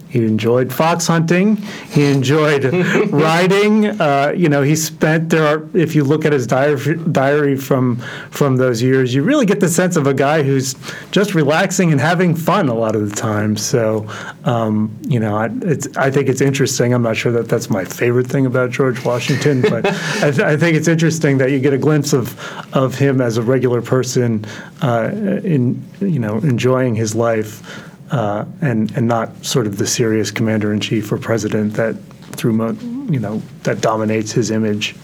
he 0.10 0.26
enjoyed 0.26 0.72
fox 0.72 1.08
hunting. 1.08 1.58
He 1.91 2.06
enjoyed 2.06 2.63
riding. 3.12 4.00
Uh, 4.00 4.34
you 4.36 4.50
know, 4.50 4.62
he 4.62 4.76
spent 4.76 5.30
there. 5.30 5.46
Are, 5.46 5.70
if 5.74 5.96
you 5.96 6.04
look 6.04 6.26
at 6.26 6.32
his 6.34 6.48
diary, 6.48 6.98
diary 7.12 7.58
from 7.58 7.98
from 8.30 8.58
those 8.58 8.82
years, 8.82 9.13
you 9.13 9.24
really 9.24 9.46
get 9.46 9.60
the 9.60 9.68
sense 9.68 9.96
of 9.96 10.08
a 10.08 10.13
guy 10.13 10.44
who's 10.44 10.76
just 11.12 11.34
relaxing 11.34 11.91
and 11.91 12.00
having 12.00 12.36
fun 12.36 12.70
a 12.70 12.74
lot 12.74 12.96
of 12.96 13.10
the 13.10 13.15
time. 13.15 13.58
So, 13.58 14.08
um, 14.46 14.96
you 15.02 15.20
know, 15.20 15.36
I, 15.36 15.50
it's, 15.63 15.88
I 15.98 16.12
think 16.12 16.30
it's 16.30 16.41
interesting. 16.41 16.94
I'm 16.94 17.04
not 17.04 17.18
sure 17.18 17.32
that 17.34 17.50
that's 17.50 17.70
my 17.70 17.84
favorite 17.84 18.28
thing 18.28 18.46
about 18.46 18.72
George 18.72 19.04
Washington, 19.04 19.62
but 19.62 19.86
I, 20.24 20.32
th- 20.32 20.39
I 20.39 20.56
think 20.56 20.78
it's 20.78 20.88
interesting 20.88 21.39
that 21.39 21.52
you 21.52 21.60
get 21.60 21.74
a 21.74 21.78
glimpse 21.78 22.13
of 22.13 22.39
of 22.74 22.96
him 22.96 23.22
as 23.22 23.38
a 23.38 23.41
regular 23.41 23.82
person, 23.82 24.46
uh, 24.82 25.10
in 25.44 25.84
you 26.00 26.20
know, 26.20 26.38
enjoying 26.38 26.96
his 26.96 27.15
life 27.15 27.91
uh, 28.12 28.46
and 28.62 28.91
and 28.96 29.08
not 29.08 29.46
sort 29.46 29.68
of 29.68 29.78
the 29.78 29.88
serious 29.88 30.32
commander 30.32 30.74
in 30.74 30.80
chief 30.80 31.12
or 31.12 31.18
president 31.18 31.74
that 31.74 31.96
through 32.36 32.54
mo- 32.54 32.78
you 33.12 33.20
know 33.20 33.41
that 33.63 33.82
dominates 33.82 34.32
his 34.32 34.52
image 34.52 34.96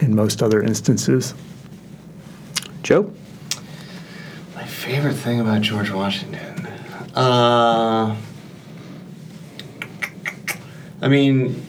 in 0.00 0.14
most 0.14 0.42
other 0.42 0.62
instances. 0.62 1.34
Joe? 2.82 3.12
My 4.54 4.64
favorite 4.64 5.14
thing 5.14 5.40
about 5.40 5.62
George 5.62 5.90
Washington. 5.90 6.66
Uh, 7.14 8.16
I 11.00 11.08
mean, 11.08 11.64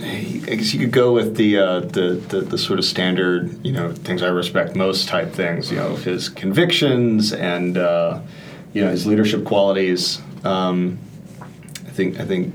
I 0.00 0.54
guess 0.54 0.72
you 0.72 0.80
could 0.80 0.92
go 0.92 1.12
with 1.12 1.36
the, 1.36 1.58
uh, 1.58 1.80
the, 1.80 2.22
the 2.28 2.40
the 2.42 2.58
sort 2.58 2.78
of 2.78 2.84
standard, 2.84 3.64
you 3.64 3.72
know, 3.72 3.92
things 3.92 4.22
I 4.22 4.28
respect 4.28 4.76
most 4.76 5.08
type 5.08 5.32
things. 5.32 5.70
You 5.70 5.78
know, 5.78 5.96
his 5.96 6.28
convictions 6.28 7.32
and 7.32 7.76
uh, 7.76 8.20
you 8.76 8.84
know 8.84 8.90
his 8.90 9.06
leadership 9.06 9.44
qualities. 9.44 10.20
Um, 10.44 10.98
I 11.40 11.90
think 11.90 12.20
I 12.20 12.24
think. 12.26 12.54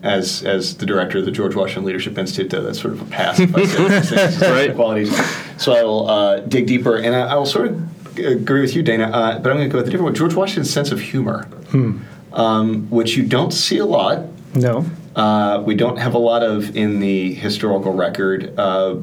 As, 0.00 0.44
as 0.44 0.76
the 0.76 0.86
director 0.86 1.18
of 1.18 1.24
the 1.24 1.32
George 1.32 1.56
Washington 1.56 1.84
Leadership 1.84 2.16
Institute, 2.16 2.54
uh, 2.54 2.60
that's 2.60 2.80
sort 2.80 2.94
of 2.94 3.02
a 3.02 3.04
pass 3.06 3.40
if 3.40 3.52
I 3.52 3.66
things, 4.00 4.40
Right. 4.40 4.72
qualities. 4.72 5.10
So 5.60 5.72
I 5.72 5.82
will 5.82 6.08
uh, 6.08 6.38
dig 6.38 6.68
deeper, 6.68 6.98
and 6.98 7.16
I, 7.16 7.32
I 7.32 7.34
will 7.34 7.44
sort 7.46 7.66
of 7.66 8.16
agree 8.16 8.60
with 8.60 8.76
you, 8.76 8.84
Dana. 8.84 9.06
Uh, 9.10 9.40
but 9.40 9.50
I'm 9.50 9.56
going 9.56 9.68
to 9.68 9.72
go 9.72 9.78
with 9.78 9.88
a 9.88 9.90
different 9.90 10.04
one. 10.04 10.14
George 10.14 10.34
Washington's 10.34 10.70
sense 10.70 10.92
of 10.92 11.00
humor, 11.00 11.48
um, 12.32 12.88
which 12.90 13.16
you 13.16 13.24
don't 13.24 13.50
see 13.52 13.78
a 13.78 13.84
lot. 13.84 14.24
No. 14.54 14.86
Uh, 15.16 15.64
we 15.66 15.74
don't 15.74 15.96
have 15.96 16.14
a 16.14 16.18
lot 16.18 16.44
of 16.44 16.76
in 16.76 17.00
the 17.00 17.34
historical 17.34 17.92
record, 17.92 18.54
uh, 18.56 18.98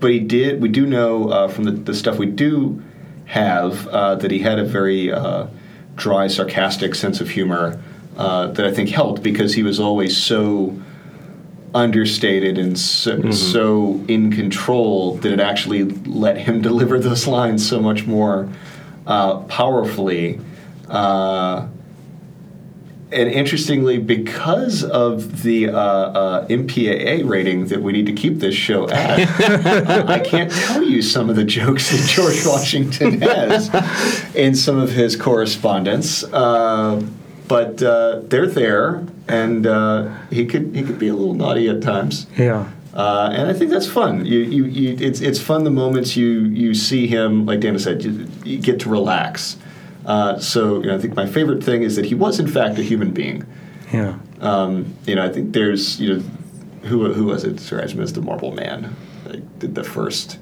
but 0.00 0.10
he 0.10 0.20
did. 0.20 0.62
We 0.62 0.70
do 0.70 0.86
know 0.86 1.28
uh, 1.28 1.48
from 1.48 1.64
the, 1.64 1.72
the 1.72 1.94
stuff 1.94 2.16
we 2.16 2.24
do 2.26 2.82
have 3.32 3.88
uh, 3.88 4.14
that 4.16 4.30
he 4.30 4.40
had 4.40 4.58
a 4.58 4.64
very 4.64 5.10
uh, 5.10 5.46
dry, 5.96 6.26
sarcastic 6.26 6.94
sense 6.94 7.18
of 7.18 7.30
humor 7.30 7.82
uh, 8.18 8.48
that 8.48 8.66
I 8.66 8.70
think 8.70 8.90
helped 8.90 9.22
because 9.22 9.54
he 9.54 9.62
was 9.62 9.80
always 9.80 10.14
so 10.14 10.78
understated 11.74 12.58
and 12.58 12.78
so, 12.78 13.30
so 13.30 14.04
in 14.06 14.30
control 14.30 15.16
that 15.16 15.32
it 15.32 15.40
actually 15.40 15.84
let 15.84 16.36
him 16.36 16.60
deliver 16.68 16.98
those 16.98 17.26
lines 17.26 17.66
so 17.66 17.80
much 17.80 18.06
more 18.06 18.50
uh, 19.06 19.38
powerfully. 19.44 20.38
Uh, 20.90 21.68
and 23.12 23.30
interestingly, 23.30 23.98
because 23.98 24.84
of 24.84 25.42
the 25.42 25.68
uh, 25.68 25.72
uh, 25.72 26.46
MPAA 26.48 27.28
rating 27.28 27.66
that 27.66 27.82
we 27.82 27.92
need 27.92 28.06
to 28.06 28.12
keep 28.12 28.38
this 28.38 28.54
show 28.54 28.88
at, 28.88 29.28
I 30.08 30.18
can't 30.18 30.50
tell 30.50 30.82
you 30.82 31.02
some 31.02 31.30
of 31.30 31.36
the 31.36 31.44
jokes 31.44 31.90
that 31.90 32.08
George 32.08 32.42
Washington 32.46 33.20
has 33.20 33.70
in 34.34 34.54
some 34.54 34.78
of 34.78 34.90
his 34.90 35.16
correspondence. 35.16 36.24
Uh, 36.24 37.06
but 37.48 37.82
uh, 37.82 38.20
they're 38.24 38.46
there, 38.46 39.06
and 39.28 39.66
uh, 39.66 40.14
he 40.30 40.46
could 40.46 40.74
he 40.74 40.82
could 40.82 40.98
be 40.98 41.08
a 41.08 41.14
little 41.14 41.34
naughty 41.34 41.68
at 41.68 41.82
times. 41.82 42.26
Yeah. 42.36 42.70
Uh, 42.94 43.30
and 43.32 43.48
I 43.48 43.54
think 43.54 43.70
that's 43.70 43.86
fun. 43.86 44.26
You, 44.26 44.40
you, 44.40 44.64
you, 44.64 44.96
it's, 45.00 45.22
it's 45.22 45.40
fun 45.40 45.64
the 45.64 45.70
moments 45.70 46.14
you, 46.14 46.40
you 46.40 46.74
see 46.74 47.06
him, 47.06 47.46
like 47.46 47.60
Dana 47.60 47.78
said, 47.78 48.04
you, 48.04 48.28
you 48.44 48.58
get 48.58 48.80
to 48.80 48.90
relax. 48.90 49.56
Uh, 50.04 50.38
so 50.38 50.80
you 50.80 50.86
know, 50.86 50.94
I 50.94 50.98
think 50.98 51.14
my 51.14 51.26
favorite 51.26 51.62
thing 51.62 51.82
is 51.82 51.96
that 51.96 52.04
he 52.04 52.14
was 52.14 52.40
in 52.40 52.48
fact 52.48 52.78
a 52.78 52.82
human 52.82 53.12
being. 53.12 53.46
Yeah. 53.92 54.18
Um, 54.40 54.96
you 55.06 55.14
know, 55.14 55.24
I 55.24 55.28
think 55.28 55.52
there's 55.52 56.00
you 56.00 56.16
know, 56.16 56.20
who 56.82 57.12
who 57.12 57.26
was 57.26 57.44
it? 57.44 57.60
Sir 57.60 57.80
Edmund 57.80 58.08
the 58.10 58.20
Marble 58.20 58.52
Man, 58.52 58.96
like, 59.26 59.58
did 59.58 59.74
the 59.74 59.84
first 59.84 60.38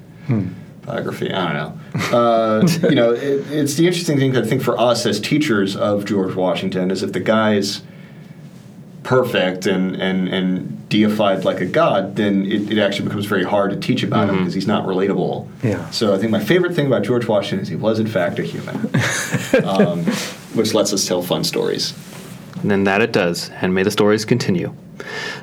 biography. 0.85 1.31
I 1.31 1.53
don't 1.53 1.55
know. 1.55 2.17
Uh, 2.17 2.67
you 2.89 2.95
know, 2.95 3.11
it, 3.11 3.51
it's 3.51 3.75
the 3.75 3.87
interesting 3.87 4.17
thing 4.17 4.35
I 4.35 4.43
think 4.43 4.61
for 4.61 4.77
us 4.79 5.05
as 5.05 5.19
teachers 5.19 5.75
of 5.75 6.05
George 6.05 6.35
Washington 6.35 6.91
is 6.91 7.03
if 7.03 7.13
the 7.13 7.19
guy's 7.19 7.81
perfect 9.03 9.65
and 9.65 9.95
and 9.95 10.27
and 10.29 10.80
deified 10.91 11.45
like 11.45 11.61
a 11.61 11.65
god, 11.65 12.17
then 12.17 12.45
it, 12.45 12.69
it 12.73 12.77
actually 12.77 13.05
becomes 13.05 13.25
very 13.25 13.45
hard 13.45 13.71
to 13.71 13.77
teach 13.77 14.03
about 14.03 14.29
him 14.29 14.39
because 14.39 14.53
he's 14.53 14.67
not 14.67 14.85
relatable. 14.85 15.47
Yeah. 15.63 15.89
So 15.89 16.13
I 16.13 16.17
think 16.17 16.31
my 16.31 16.43
favorite 16.43 16.75
thing 16.75 16.85
about 16.85 17.03
George 17.03 17.27
Washington 17.27 17.61
is 17.61 17.69
he 17.69 17.77
was 17.77 17.97
in 17.97 18.07
fact 18.07 18.37
a 18.37 18.43
human, 18.43 18.75
um, 19.65 20.03
which 20.53 20.73
lets 20.73 20.91
us 20.93 21.07
tell 21.07 21.21
fun 21.21 21.45
stories. 21.45 21.93
And 22.61 22.69
then 22.69 22.83
that 22.83 23.01
it 23.01 23.13
does. 23.13 23.49
And 23.49 23.73
may 23.73 23.83
the 23.83 23.89
stories 23.89 24.25
continue. 24.25 24.75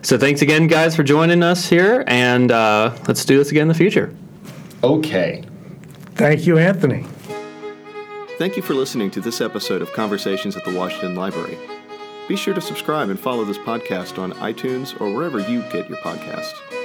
So 0.02 0.18
thanks 0.18 0.42
again, 0.42 0.68
guys, 0.68 0.94
for 0.94 1.02
joining 1.02 1.42
us 1.42 1.66
here. 1.68 2.04
And 2.06 2.52
uh, 2.52 2.96
let's 3.08 3.24
do 3.24 3.38
this 3.38 3.50
again 3.50 3.62
in 3.62 3.68
the 3.68 3.74
future. 3.74 4.14
Okay. 4.84 5.44
Thank 6.14 6.46
you, 6.46 6.58
Anthony. 6.58 7.06
Thank 8.38 8.56
you 8.56 8.62
for 8.62 8.74
listening 8.74 9.10
to 9.12 9.20
this 9.20 9.40
episode 9.40 9.82
of 9.82 9.92
Conversations 9.94 10.56
at 10.56 10.64
the 10.64 10.76
Washington 10.76 11.16
Library. 11.16 11.58
Be 12.28 12.36
sure 12.36 12.54
to 12.54 12.60
subscribe 12.60 13.08
and 13.08 13.18
follow 13.18 13.44
this 13.44 13.58
podcast 13.58 14.18
on 14.18 14.32
iTunes 14.34 15.00
or 15.00 15.12
wherever 15.12 15.40
you 15.40 15.62
get 15.72 15.88
your 15.88 15.98
podcasts. 15.98 16.77